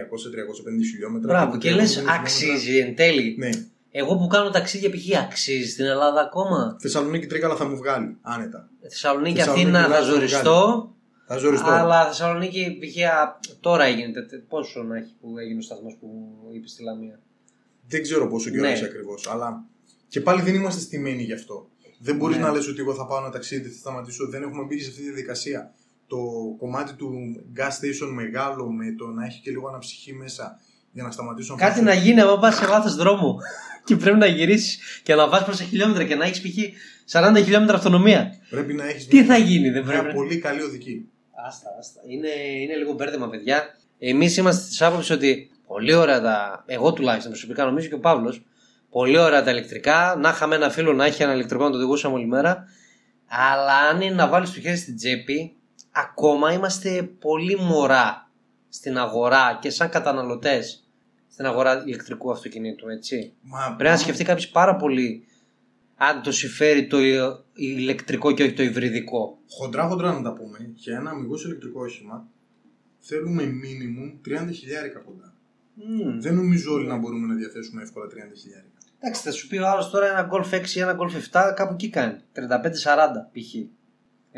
χιλιόμετρα. 0.90 1.32
Μπράβο, 1.32 1.50
από 1.50 1.58
και 1.58 1.70
350 1.72 1.74
λες 1.74 1.88
χιλιόμετρα. 1.88 2.20
αξίζει 2.20 2.78
εν 2.78 2.94
τέλει. 2.94 3.34
Ναι. 3.38 3.50
Εγώ 3.98 4.16
που 4.16 4.26
κάνω 4.26 4.50
ταξίδια 4.50 4.90
π.χ. 4.90 5.18
αξίζει 5.18 5.70
στην 5.70 5.84
Ελλάδα 5.84 6.20
ακόμα; 6.20 6.76
Θεσσαλονίκη 6.80 7.26
Τρίκαλα 7.26 7.56
θα 7.56 7.64
μου 7.68 7.76
βγάλει 7.76 8.16
άνετα. 8.22 8.68
Θεσσαλονίκη, 8.82 9.36
Θεσσαλονίκη, 9.36 9.64
Αθήνα 9.66 9.78
θα 9.80 9.84
Ελλάδα, 9.84 10.04
ζοριστώ. 10.12 10.90
Θα 11.26 11.36
ζοριστώ. 11.36 11.70
Αλλά 11.70 12.06
Θεσσαλονίκη 12.06 12.78
π.χ. 12.80 13.04
α, 13.04 13.38
τώρα 13.60 13.84
έγινε. 13.84 14.12
τε- 14.12 14.28
τε- 14.30 14.40
Πόσο 14.48 14.82
να 14.82 14.96
έχει 14.96 15.14
που 15.20 15.38
έγινε 15.38 15.58
ο 15.58 15.62
σταθμός 15.62 15.96
που 16.00 16.08
είπε 16.54 16.68
στη 16.68 16.82
Λαμία; 16.82 17.20
Δεν 17.88 18.02
ξέρω 18.02 18.28
πόσο 18.28 18.50
καιρό 18.50 18.62
Ναι. 18.62 18.72
έχει 18.72 18.84
ακριβώς. 18.84 19.28
Αλλά 19.28 19.64
και 20.08 20.20
πάλι 20.20 20.42
δεν 20.42 20.54
είμαστε 20.54 20.80
στημένοι 20.80 21.22
γι' 21.22 21.32
αυτό. 21.32 21.68
Δεν 21.98 22.16
μπορείς 22.16 22.36
Ναι. 22.36 22.42
να 22.42 22.52
λες 22.52 22.68
ότι 22.68 22.80
εγώ 22.80 22.94
θα 22.94 23.06
πάω 23.06 23.18
ένα 23.18 23.30
ταξίδι, 23.30 23.68
θα 23.68 23.78
σταματήσω. 23.78 24.28
Δεν 24.28 24.42
έχουμε 24.42 24.62
μπει 24.64 24.78
σε 24.78 24.88
αυτή 24.88 25.00
τη 25.00 25.06
διαδικασία. 25.06 25.74
Το 26.06 26.16
κομμάτι 26.58 26.92
του 26.94 27.10
gas 27.56 27.62
station 27.84 28.10
μεγάλο 28.14 28.70
με 28.70 28.94
το 28.98 29.06
να 29.06 29.24
έχει 29.24 29.40
και 29.40 29.50
λίγο 29.50 29.68
αναψυχή 29.68 30.12
μέσα 30.14 30.60
για 30.96 31.04
να 31.04 31.10
σταματήσω 31.10 31.52
να 31.54 31.58
Κάτι 31.58 31.70
φάσω- 31.80 31.84
να 31.86 31.94
γίνει 31.94 32.20
άμα 32.20 32.38
πας 32.38 32.54
σε 32.56 32.66
λάθος 32.66 32.94
δρόμο 32.96 33.38
και 33.84 33.96
πρέπει 33.96 34.18
να 34.18 34.26
γυρίσεις 34.26 35.00
και 35.02 35.14
να 35.14 35.28
πα 35.28 35.42
προς 35.44 35.60
χιλιόμετρα 35.60 36.04
και 36.04 36.14
να 36.14 36.24
έχεις 36.24 36.40
π.χ. 36.40 36.56
40 37.12 37.42
χιλιόμετρα 37.42 37.76
αυτονομία. 37.76 38.34
Πρέπει 38.50 38.72
να 38.74 38.84
έχεις 38.88 39.06
Τι 39.06 39.24
θα 39.24 39.36
γίνει, 39.36 39.70
δεν 39.70 39.84
μια 39.84 39.98
πρέπει. 40.00 40.14
πολύ 40.14 40.38
καλή 40.38 40.62
οδική. 40.62 41.08
Άστα, 41.46 41.68
άστα. 41.78 42.00
Είναι, 42.08 42.28
είναι 42.62 42.76
λίγο 42.76 42.92
μπέρδεμα, 42.92 43.28
παιδιά. 43.28 43.62
Εμείς 43.98 44.36
είμαστε 44.36 44.66
της 44.68 44.82
άποψης 44.82 45.10
ότι 45.10 45.50
πολύ 45.66 45.94
ωραία 45.94 46.20
τα. 46.20 46.62
Εγώ 46.66 46.92
τουλάχιστον 46.92 47.30
προσωπικά 47.30 47.64
νομίζω 47.64 47.88
και 47.88 47.94
ο 47.94 47.98
Παύλος. 48.00 48.42
Πολύ 48.90 49.18
ωραία 49.18 49.42
τα 49.42 49.50
ηλεκτρικά. 49.50 50.16
Να 50.20 50.28
είχαμε 50.28 50.54
ένα 50.54 50.70
φίλο 50.70 50.92
να 50.92 51.04
έχει 51.04 51.22
ένα 51.22 51.32
ηλεκτρικό 51.34 51.64
να 51.64 51.70
το 51.70 51.76
οδηγούσαμε 51.76 52.14
όλη 52.14 52.26
μέρα. 52.26 52.64
Αλλά 53.52 53.72
αν 53.90 54.00
είναι 54.00 54.14
να 54.14 54.28
βάλεις 54.28 54.52
το 54.52 54.60
χέρι 54.60 54.76
στην 54.76 54.96
τσέπη, 54.96 55.56
ακόμα 55.92 56.52
είμαστε 56.52 57.02
πολύ 57.20 57.56
μωρά 57.60 58.30
στην 58.68 58.98
αγορά 58.98 59.58
και 59.60 59.70
σαν 59.70 59.88
καταναλωτές 59.88 60.85
στην 61.36 61.48
αγορά 61.48 61.82
ηλεκτρικού 61.86 62.30
αυτοκινήτου, 62.30 62.88
έτσι. 62.88 63.32
Μα, 63.40 63.74
Πρέπει 63.76 63.90
να 63.90 63.96
σκεφτεί 63.96 64.24
κάποιος 64.24 64.48
πάρα 64.48 64.76
πολύ 64.76 65.26
αν 65.96 66.22
το 66.22 66.32
συμφέρει 66.32 66.86
το 66.86 66.98
ηλεκτρικό 67.54 68.32
και 68.32 68.42
όχι 68.42 68.52
το 68.52 68.62
υβριδικό. 68.62 69.38
Χοντρά 69.50 69.88
χοντρά 69.88 70.12
να 70.12 70.22
τα 70.22 70.32
πούμε, 70.32 70.72
για 70.74 70.96
ένα 70.96 71.10
αμιγώς 71.10 71.44
ηλεκτρικό 71.44 71.80
όχημα 71.80 72.28
θέλουμε 72.98 73.42
minimum 73.42 74.28
30 74.48 74.52
χιλιάρικα 74.52 74.98
κοντά. 74.98 75.34
Μμμ. 75.74 76.20
Δεν 76.20 76.34
νομίζω 76.34 76.72
όλοι 76.72 76.86
να 76.86 76.96
μπορούμε 76.96 77.26
να 77.26 77.34
διαθέσουμε 77.34 77.82
εύκολα 77.82 78.06
30 78.06 78.10
χιλιάρικα. 78.36 78.78
Εντάξει, 78.98 79.22
θα 79.22 79.32
σου 79.32 79.48
πει 79.48 79.56
ο 79.58 79.68
άλλος 79.68 79.90
τώρα 79.90 80.06
ένα 80.06 80.28
Golf 80.32 80.54
6 80.54 80.68
ή 80.74 80.80
ένα 80.80 80.96
Golf 80.98 81.38
7 81.50 81.52
κάπου 81.54 81.72
εκεί 81.72 81.88
κάνει. 81.90 82.16
35-40 82.34 82.40
π.χ. 83.32 83.54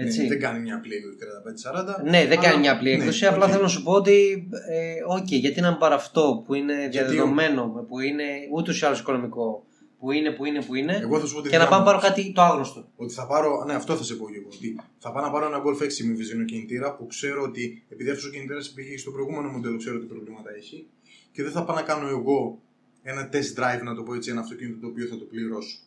Έτσι. 0.01 0.23
Ναι, 0.23 0.29
δεν 0.29 0.41
κάνει 0.41 0.61
μια 0.61 0.77
απλή 0.77 0.95
έκδοση 0.95 1.17
35-40. 1.19 2.03
Ναι, 2.05 2.27
δεν 2.27 2.37
κάνει 2.37 2.47
αλλά- 2.47 2.59
μια 2.59 2.73
απλή 2.73 2.91
ναι, 2.91 2.97
έκδοση. 2.97 3.27
απλά 3.27 3.45
οκ. 3.45 3.51
θέλω 3.51 3.63
να 3.63 3.69
σου 3.69 3.83
πω 3.83 3.93
ότι. 3.93 4.49
Ε, 4.71 4.95
οκ, 5.07 5.27
γιατί 5.31 5.61
να 5.61 5.69
μην 5.71 5.79
πάρω 5.79 5.95
αυτό 5.95 6.43
που 6.47 6.55
είναι 6.55 6.89
διαδεδομένο, 6.91 7.87
που 7.89 8.01
είναι 8.01 8.25
ούτως 8.55 8.81
ή 8.81 8.87
άλλως 8.87 9.01
οικονομικό, 9.01 9.67
που 9.99 10.13
είναι, 10.13 10.31
που 10.31 10.45
είναι, 10.45 10.63
που 10.63 10.75
είναι, 10.75 10.99
Εγώ 11.03 11.21
θα 11.21 11.27
σου 11.27 11.35
πω 11.35 11.43
τη 11.43 11.49
και 11.49 11.57
να 11.57 11.63
δικιά 11.65 11.77
πάω 11.77 11.85
να 11.85 11.93
μου 11.93 11.99
πάρω 12.01 12.15
κάτι 12.15 12.33
το 12.33 12.43
άγνωστο. 12.43 12.89
Ότι 12.97 13.13
θα 13.13 13.27
πάρω, 13.27 13.65
ναι, 13.67 13.75
αυτό 13.75 13.97
θα 13.97 14.05
σε 14.05 14.15
πω 14.15 14.31
και 14.31 14.37
εγώ. 14.37 14.49
Ότι 14.55 14.77
θα 14.99 15.13
πάω 15.13 15.23
να 15.23 15.31
πάρω 15.31 15.47
ένα 15.47 15.63
Golf 15.65 15.83
6 15.83 16.05
με 16.05 16.13
βυζινοκινητήρα 16.15 16.97
που 16.97 17.07
ξέρω 17.07 17.43
ότι 17.43 17.85
επειδή 17.89 18.11
αυτός 18.11 18.27
ο 18.27 18.31
κινητήρας 18.31 18.71
πήγε 18.71 18.99
στο 18.99 19.11
προηγούμενο 19.11 19.49
μοντέλο, 19.49 19.77
ξέρω 19.77 19.99
τι 19.99 20.07
προβλήματα 20.07 20.51
έχει. 20.57 20.87
Και 21.33 21.43
δεν 21.43 21.53
θα 21.53 21.65
πάω 21.65 21.77
να 21.77 21.83
κάνω 21.83 22.09
εγώ 22.09 22.61
ένα 23.03 23.29
test 23.33 23.51
drive, 23.59 23.83
να 23.85 23.95
το 23.95 24.03
πω 24.03 24.15
έτσι, 24.15 24.31
ένα 24.31 24.41
αυτοκίνητο 24.41 24.79
το 24.81 24.87
οποίο 24.87 25.07
θα 25.07 25.19
το 25.19 25.25
πληρώσω. 25.25 25.79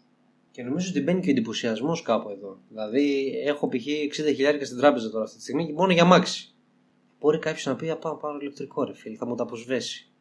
Και 0.52 0.64
νομίζω 0.64 0.90
ότι 0.90 1.02
μπαίνει 1.02 1.22
και 1.22 1.28
ο 1.28 1.32
εντυπωσιασμός 1.32 2.02
κάπου 2.02 2.30
εδώ. 2.30 2.60
Δηλαδή, 2.70 3.34
έχω 3.46 3.68
π.χ. 3.68 3.86
60 4.18 4.62
στην 4.62 4.78
τράπεζα 4.78 5.10
τώρα 5.10 5.24
αυτή 5.24 5.36
τη 5.36 5.42
στιγμή 5.42 5.66
και 5.66 5.74
μόνο 5.74 5.94
για 5.94 6.06
μάξι. 6.06 6.54
Μπορεί 7.20 7.40
κάποιος 7.40 7.66
να 7.66 7.76
πει: 7.76 7.90
Α, 7.90 7.98
πάω 7.98 8.16
πάρω 8.16 8.38
ηλεκτρικό 8.42 8.84
ρε 8.84 8.94
φίλε, 8.94 9.16
θα 9.16 9.26
μου 9.26 9.36
τα 9.36 9.44
αποσβέσει. 9.44 10.12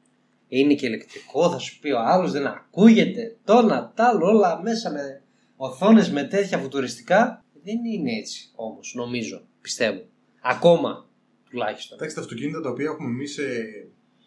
Είναι 0.48 0.74
και 0.74 0.86
ηλεκτρικό, 0.86 1.50
θα 1.50 1.58
σου 1.58 1.78
πει 1.78 1.90
ο 1.90 1.98
άλλος, 1.98 2.32
δεν 2.32 2.46
ακούγεται. 2.46 3.36
Το 3.44 3.62
να 3.62 3.92
τ' 3.94 4.00
άλλο, 4.00 4.26
όλα 4.26 4.62
μέσα 4.62 4.90
με 4.90 5.22
οθόνες 5.56 6.10
με 6.10 6.24
τέτοια 6.24 6.58
φουτουριστικά. 6.58 7.44
Δεν 7.62 7.84
είναι 7.84 8.12
έτσι 8.12 8.50
όμως, 8.54 8.92
νομίζω, 8.96 9.42
πιστεύω. 9.60 10.02
Ακόμα 10.40 11.08
τουλάχιστον. 11.50 11.96
Εντάξει, 11.98 12.14
τα 12.14 12.20
αυτοκίνητα 12.20 12.60
τα 12.60 12.70
οποία 12.70 12.84
έχουμε 12.84 13.08
εμείς, 13.08 13.38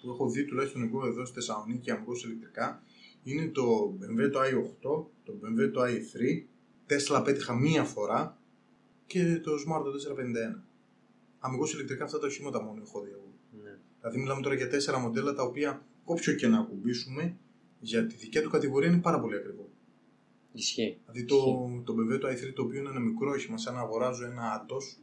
που 0.02 0.10
έχω 0.10 0.30
δει 0.30 0.46
τουλάχιστον 0.46 0.84
εγώ 0.84 1.06
εδώ 1.06 1.26
στη 1.26 1.34
Θεσσαλονίκη 1.34 1.92
αμυγός 1.92 2.24
ηλεκτρικά, 2.24 2.84
είναι 3.24 3.48
το 3.48 3.98
BMW 4.00 4.32
το 4.32 4.40
i8, 4.40 5.06
το 5.24 5.40
BMW 5.42 5.72
το 5.74 5.82
i3, 5.82 6.44
Tesla 6.88 7.22
πέτυχα 7.24 7.56
μία 7.56 7.84
φορά 7.84 8.38
και 9.06 9.40
το 9.44 9.52
Smart 9.52 9.84
το 9.84 10.14
451. 10.58 10.62
Αμυγός 11.40 11.74
ηλεκτρικά 11.74 12.04
αυτά 12.04 12.20
τα 12.20 12.28
οχήματα 12.28 12.64
μόνο 12.64 12.82
έχω 12.86 13.02
δει 13.02 13.12
εγώ. 13.12 13.34
Ναι. 13.64 13.78
Δηλαδή 14.00 14.20
μιλάμε 14.20 14.42
τώρα 14.42 14.56
για 14.56 14.70
τέσσερα 14.70 15.00
μοντέλα 15.00 15.34
τα 15.34 15.44
οποία 15.44 15.86
όποιο 16.04 16.34
και 16.34 16.48
να 16.48 16.60
ακουμπήσουμε 16.60 17.38
για 17.80 18.06
τη 18.06 18.16
δικιά 18.16 18.42
του 18.42 18.50
κατηγορία 18.50 18.90
είναι 18.90 19.02
πάρα 19.02 19.20
πολύ 19.20 19.36
ακριβό. 19.36 19.70
Ισχύει. 20.54 21.00
Δηλαδή 21.06 21.26
το, 21.26 21.70
το 21.84 21.94
BMW 21.94 22.20
το 22.20 22.28
i3 22.28 22.54
το 22.56 22.62
οποίο 22.62 22.80
είναι 22.80 22.90
ένα 22.90 23.00
μικρό 23.00 23.30
όχημα 23.30 23.58
σαν 23.58 23.74
να 23.74 23.80
αγοράζω 23.80 24.26
ένα 24.26 24.66
Atos 24.66 25.02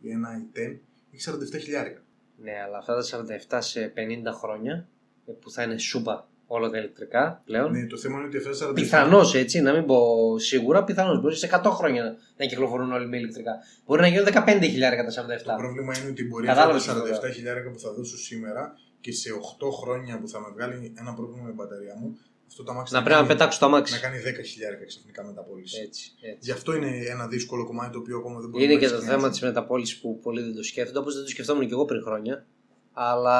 ή 0.00 0.10
ένα 0.10 0.28
i10 0.52 0.78
έχει 1.10 1.30
47 1.56 1.60
χιλιάρικα. 1.60 2.02
Ναι, 2.36 2.52
αλλά 2.66 2.78
αυτά 2.78 2.94
τα 2.94 3.24
47 3.50 3.58
σε 3.60 3.92
50 3.96 4.00
χρόνια 4.32 4.88
ε, 5.26 5.32
που 5.32 5.50
θα 5.50 5.62
είναι 5.62 5.78
σούπα 5.78 6.28
όλα 6.50 6.70
τα 6.70 6.78
ηλεκτρικά 6.78 7.42
πλέον. 7.44 7.70
Ναι, 7.72 7.86
το 7.86 7.96
θέμα 7.96 8.16
είναι 8.18 8.26
ότι 8.26 8.36
αυτά 8.36 8.50
τα 8.66 8.70
47 8.70 8.74
Πιθανώς 8.74 9.34
έτσι, 9.34 9.60
να 9.60 9.72
μην 9.72 9.86
πω 9.86 9.98
σίγουρα, 10.38 10.84
πιθανώς. 10.84 11.20
Μπορεί 11.20 11.36
σε 11.36 11.46
100 11.64 11.70
χρόνια 11.70 12.16
να 12.36 12.46
κυκλοφορούν 12.46 12.92
όλοι 12.92 13.06
με 13.08 13.16
ηλεκτρικά. 13.16 13.52
Μπορεί 13.86 14.00
να 14.00 14.06
γίνουν 14.06 14.26
15 14.26 14.58
χιλιάρικα 14.62 15.04
τα 15.04 15.10
47. 15.10 15.14
Το 15.44 15.54
πρόβλημα 15.58 15.98
είναι 15.98 16.08
ότι 16.10 16.24
μπορεί 16.26 16.46
Κατάλαβες 16.46 16.88
αυτά 16.88 17.02
τι 17.02 17.08
τα 17.10 17.16
θέλω 17.16 17.30
47 17.30 17.34
χιλιάρικα 17.34 17.70
που 17.70 17.78
θα 17.78 17.92
δώσω 17.92 18.16
σήμερα 18.18 18.72
και 19.00 19.12
σε 19.12 19.28
8 19.32 19.70
χρόνια 19.80 20.20
που 20.20 20.28
θα 20.28 20.40
με 20.40 20.46
βγάλει 20.54 20.92
ένα 20.98 21.14
πρόβλημα 21.14 21.42
με 21.42 21.48
την 21.48 21.56
μπαταρία 21.56 21.94
μου, 22.00 22.18
αυτό 22.48 22.62
το 22.64 22.70
αμάξι 22.72 22.92
Να 22.92 22.98
θα 22.98 23.04
πρέπει 23.04 23.20
να 23.20 23.26
κάνει- 23.26 23.38
πετάξω 23.38 23.58
το 23.58 23.66
αμάξι. 23.66 23.92
να 23.92 23.98
κάνει 24.00 24.18
10 24.18 24.42
χιλιάρικα 24.50 24.84
ξαφνικά 24.84 25.24
μεταπόληση. 25.24 25.80
Έτσι, 25.86 26.12
έτσι. 26.20 26.38
Γι' 26.40 26.50
αυτό 26.52 26.74
είναι 26.74 26.90
ένα 27.14 27.26
δύσκολο 27.26 27.66
κομμάτι 27.66 27.92
το 27.92 27.98
οποίο 27.98 28.16
ακόμα 28.18 28.40
δεν 28.40 28.48
μπορεί 28.50 28.64
Είναι 28.64 28.72
να 28.74 28.78
και 28.78 28.86
το 28.86 28.92
εξηγιάσουμε. 28.94 29.20
θέμα 29.20 29.30
της 29.32 29.40
μεταπόλησης 29.48 30.00
που 30.00 30.18
πολλοί 30.20 30.40
δεν 30.42 30.54
το 30.54 30.62
σκέφτονται, 30.62 30.98
όπως 30.98 31.14
δεν 31.14 31.22
το 31.22 31.28
σκεφτόμουν 31.28 31.66
και 31.66 31.72
εγώ 31.72 31.84
πριν 31.84 32.02
χρόνια. 32.02 32.46
Αλλά 32.92 33.38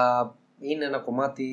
είναι 0.61 0.85
ένα 0.85 0.99
κομμάτι 0.99 1.47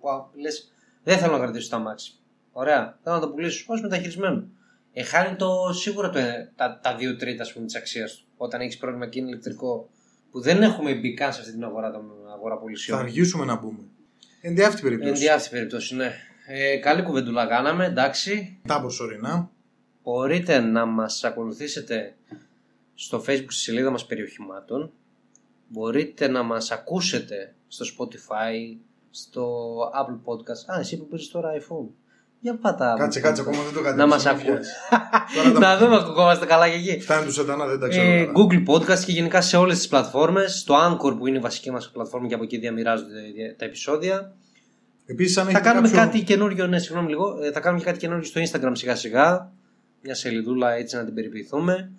που 0.00 0.08
λες, 0.40 0.72
δεν 1.04 1.18
θέλω 1.18 1.32
να 1.32 1.38
κρατήσω 1.38 1.68
το 1.70 1.76
αμάξι. 1.76 2.12
Ωραία, 2.52 2.98
θέλω 3.02 3.14
να 3.14 3.20
το 3.20 3.28
πουλήσω 3.28 3.64
ως 3.68 3.82
μεταχειρισμένο. 3.82 4.48
Ε, 4.92 5.02
χάνει 5.02 5.36
το 5.36 5.72
σίγουρα 5.72 6.10
το, 6.10 6.20
τα, 6.56 6.80
τα 6.82 6.96
δύο 6.96 7.16
τρίτα 7.16 7.44
της 7.66 7.74
αξίας 7.76 8.14
του. 8.16 8.24
Όταν 8.36 8.60
έχεις 8.60 8.76
πρόβλημα 8.76 9.08
και 9.08 9.18
είναι 9.18 9.28
ηλεκτρικό, 9.28 9.90
που 10.30 10.40
δεν 10.40 10.62
έχουμε 10.62 10.94
μπει 10.94 11.14
καν 11.14 11.32
σε 11.32 11.40
αυτή 11.40 11.52
την 11.52 11.64
αγορά, 11.64 11.90
την 11.90 12.00
αγορά 12.32 12.54
Θα 12.54 12.60
πωλησιών. 12.60 12.98
αργήσουμε 12.98 13.44
να 13.44 13.56
μπούμε. 13.56 13.82
Εν 14.40 14.54
τη 14.54 14.62
αυτή 14.62 14.82
περίπτωση. 14.82 15.10
Εν 15.10 15.18
τη 15.18 15.28
αυτή 15.28 15.48
περίπτωση, 15.50 15.94
ναι. 15.96 16.12
Ε, 16.46 16.76
καλή 16.76 17.02
κουβεντούλα 17.02 17.46
κάναμε, 17.46 17.86
εντάξει. 17.86 18.60
Τα 18.66 18.80
προσωρινά. 18.80 19.50
Μπορείτε 20.02 20.60
να 20.60 20.84
μας 20.84 21.24
ακολουθήσετε 21.24 22.14
στο 22.94 23.24
facebook 23.26 23.44
στη 23.48 23.62
σελίδα 23.62 23.90
μας 23.90 24.06
περιοχημάτων. 24.06 24.92
Μπορείτε 25.68 26.28
να 26.28 26.42
μας 26.42 26.70
ακούσετε 26.70 27.54
στο 27.68 27.84
Spotify, 27.84 28.76
στο 29.10 29.76
Apple 30.00 30.18
Podcast. 30.24 30.74
Α, 30.76 30.78
εσύ 30.80 30.96
που 30.98 31.06
πήρες 31.06 31.28
τώρα 31.28 31.48
iPhone. 31.60 31.88
Για 32.42 32.56
πάτα. 32.58 32.94
Κάτσε, 32.98 33.18
Apple 33.18 33.22
κάτσε, 33.22 33.42
Podcast. 33.42 33.46
ακόμα 33.46 33.62
δεν 33.64 33.72
το 33.74 33.80
Να 33.80 33.90
κατέβησα. 33.90 34.06
μας 34.06 34.24
μην 34.24 34.32
ακούτε. 34.34 34.50
βιάζεις. 34.52 34.72
Τώρα 35.34 35.48
να 35.52 35.60
τα- 35.60 35.78
δούμε 35.78 35.96
ακουγόμαστε 35.96 36.46
καλά 36.46 36.68
και 36.68 36.74
εκεί. 36.74 37.00
Φτάνει 37.00 37.24
του 37.26 37.32
σατανά, 37.32 37.66
δεν 37.66 37.78
τα 37.80 37.88
ξέρω. 37.88 38.06
Ε, 38.10 38.24
καλά. 38.24 38.32
Google 38.36 38.66
Podcast 38.70 38.98
και 39.04 39.12
γενικά 39.12 39.40
σε 39.40 39.56
όλες 39.56 39.76
τις 39.76 39.88
πλατφόρμες. 39.88 40.58
Στο 40.58 40.74
Anchor 40.74 41.16
που 41.18 41.26
είναι 41.26 41.36
η 41.36 41.40
βασική 41.40 41.70
μας 41.70 41.90
πλατφόρμα 41.90 42.26
και 42.28 42.34
από 42.34 42.42
εκεί 42.44 42.58
διαμοιράζονται 42.58 43.20
τα 43.58 43.64
επεισόδια. 43.64 44.32
Επίσης, 45.06 45.36
αν 45.38 45.44
Θα 45.44 45.50
έχετε 45.50 45.64
κάνουμε 45.68 45.88
κάποιο- 45.88 46.04
κάτι 46.04 46.22
καινούριο, 46.24 46.66
ναι, 46.66 46.78
συγγνώμη 46.78 47.08
λίγο. 47.08 47.38
Ε, 47.42 47.50
θα 47.52 47.60
κάνουμε 47.60 47.82
και 47.82 47.86
κάτι 47.88 47.98
καινούριο 47.98 48.24
στο 48.24 48.40
Instagram 48.40 48.70
σιγά 48.72 48.96
σιγά. 48.96 49.52
Μια 50.02 50.14
σελίδουλα 50.14 50.72
έτσι 50.72 50.96
να 50.96 51.04
την 51.04 51.14
περιποιηθούμε. 51.14 51.90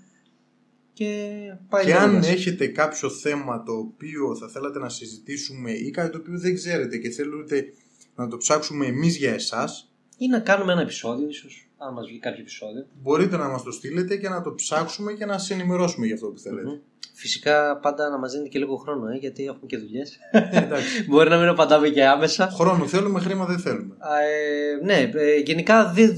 Και 0.93 1.29
πάει 1.69 1.85
Και 1.85 1.93
αν 1.93 2.09
λέγοντας. 2.09 2.29
έχετε 2.31 2.67
κάποιο 2.67 3.09
θέμα 3.09 3.63
το 3.63 3.71
οποίο 3.71 4.35
θα 4.35 4.47
θέλατε 4.47 4.79
να 4.79 4.89
συζητήσουμε 4.89 5.71
ή 5.71 5.91
κάτι 5.91 6.09
το 6.11 6.17
οποίο 6.17 6.39
δεν 6.39 6.55
ξέρετε 6.55 6.97
και 6.97 7.09
θέλετε 7.09 7.73
να 8.15 8.27
το 8.27 8.37
ψάξουμε 8.37 8.85
εμείς 8.85 9.17
για 9.17 9.33
εσάς, 9.33 9.91
Ή 10.17 10.27
να 10.27 10.39
κάνουμε 10.39 10.71
ένα 10.71 10.81
επεισόδιο, 10.81 11.27
ίσως. 11.27 11.65
Αν 11.77 11.93
μας 11.93 12.07
βγει 12.07 12.19
κάποιο 12.19 12.39
επεισόδιο. 12.41 12.85
μπορείτε 13.01 13.37
να 13.37 13.47
μας 13.47 13.63
το 13.63 13.71
στείλετε 13.71 14.17
και 14.17 14.29
να 14.29 14.41
το 14.41 14.53
ψάξουμε 14.53 15.13
και 15.13 15.25
να 15.25 15.37
σας 15.37 15.49
ενημερώσουμε 15.49 16.05
για 16.05 16.15
αυτό 16.15 16.27
που 16.27 16.39
θέλετε. 16.39 16.67
Μμμ. 16.69 16.77
Φυσικά 17.13 17.77
πάντα 17.77 18.09
να 18.09 18.17
μας 18.17 18.31
δίνετε 18.31 18.49
και 18.49 18.59
λίγο 18.59 18.75
χρόνο, 18.75 19.07
ε, 19.07 19.15
γιατί 19.17 19.43
έχουμε 19.45 19.65
και 19.67 19.77
δουλειές. 19.77 20.17
Εντάξει. 20.51 21.03
Μπορεί 21.09 21.29
να 21.29 21.37
μην 21.37 21.47
απαντάμε 21.47 21.89
και 21.89 22.05
άμεσα. 22.05 22.47
Χρόνο 22.47 22.87
θέλουμε, 22.87 23.19
χρήμα 23.19 23.45
δεν 23.45 23.59
θέλουμε. 23.59 23.95
Α, 23.99 24.21
ε, 24.21 24.79
ναι, 24.83 25.11
ε, 25.13 25.37
γενικά 25.39 25.91
δει, 25.91 26.13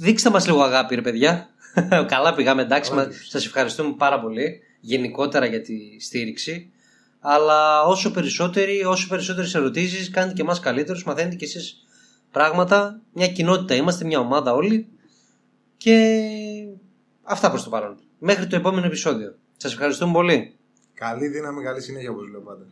δείξτε 0.00 0.30
μας 0.30 0.46
λίγο 0.46 0.62
αγάπη, 0.62 0.94
ρε 0.94 1.02
παιδιά. 1.02 1.50
Καλά 2.12 2.34
πήγαμε, 2.34 2.62
εντάξει. 2.62 2.90
Καλά 2.90 3.08
Σας 3.28 3.46
ευχαριστούμε 3.46 3.94
πάρα 3.96 4.20
πολύ 4.20 4.60
γενικότερα 4.80 5.46
για 5.46 5.60
τη 5.60 6.00
στήριξη. 6.00 6.70
Αλλά 7.20 7.82
όσο 7.82 8.10
περισσότεροι, 8.10 8.84
όσο 8.84 9.08
περισσότερες 9.08 9.54
ερωτήσεις 9.54 10.10
κάνετε 10.10 10.34
και 10.34 10.42
εμάς 10.42 10.60
καλύτερους, 10.60 11.04
μαθαίνετε 11.04 11.36
και 11.36 11.44
εσείς 11.44 11.86
πράγματα. 12.30 13.00
Μια 13.12 13.28
κοινότητα 13.28 13.74
είμαστε, 13.74 14.04
μια 14.04 14.18
ομάδα 14.18 14.52
όλοι. 14.52 14.88
Και 15.76 16.20
αυτά 17.22 17.50
προς 17.50 17.64
το 17.64 17.70
παρόν. 17.70 17.98
Μέχρι 18.18 18.46
το 18.46 18.56
επόμενο 18.56 18.86
επεισόδιο. 18.86 19.34
Σας 19.56 19.72
ευχαριστούμε 19.72 20.12
πολύ. 20.12 20.56
Καλή 20.94 21.28
δύναμη, 21.28 21.62
καλή 21.62 21.80
συνέχεια 21.80 22.10
όπως 22.10 22.28
λέω 22.28 22.40
πάντα. 22.40 22.66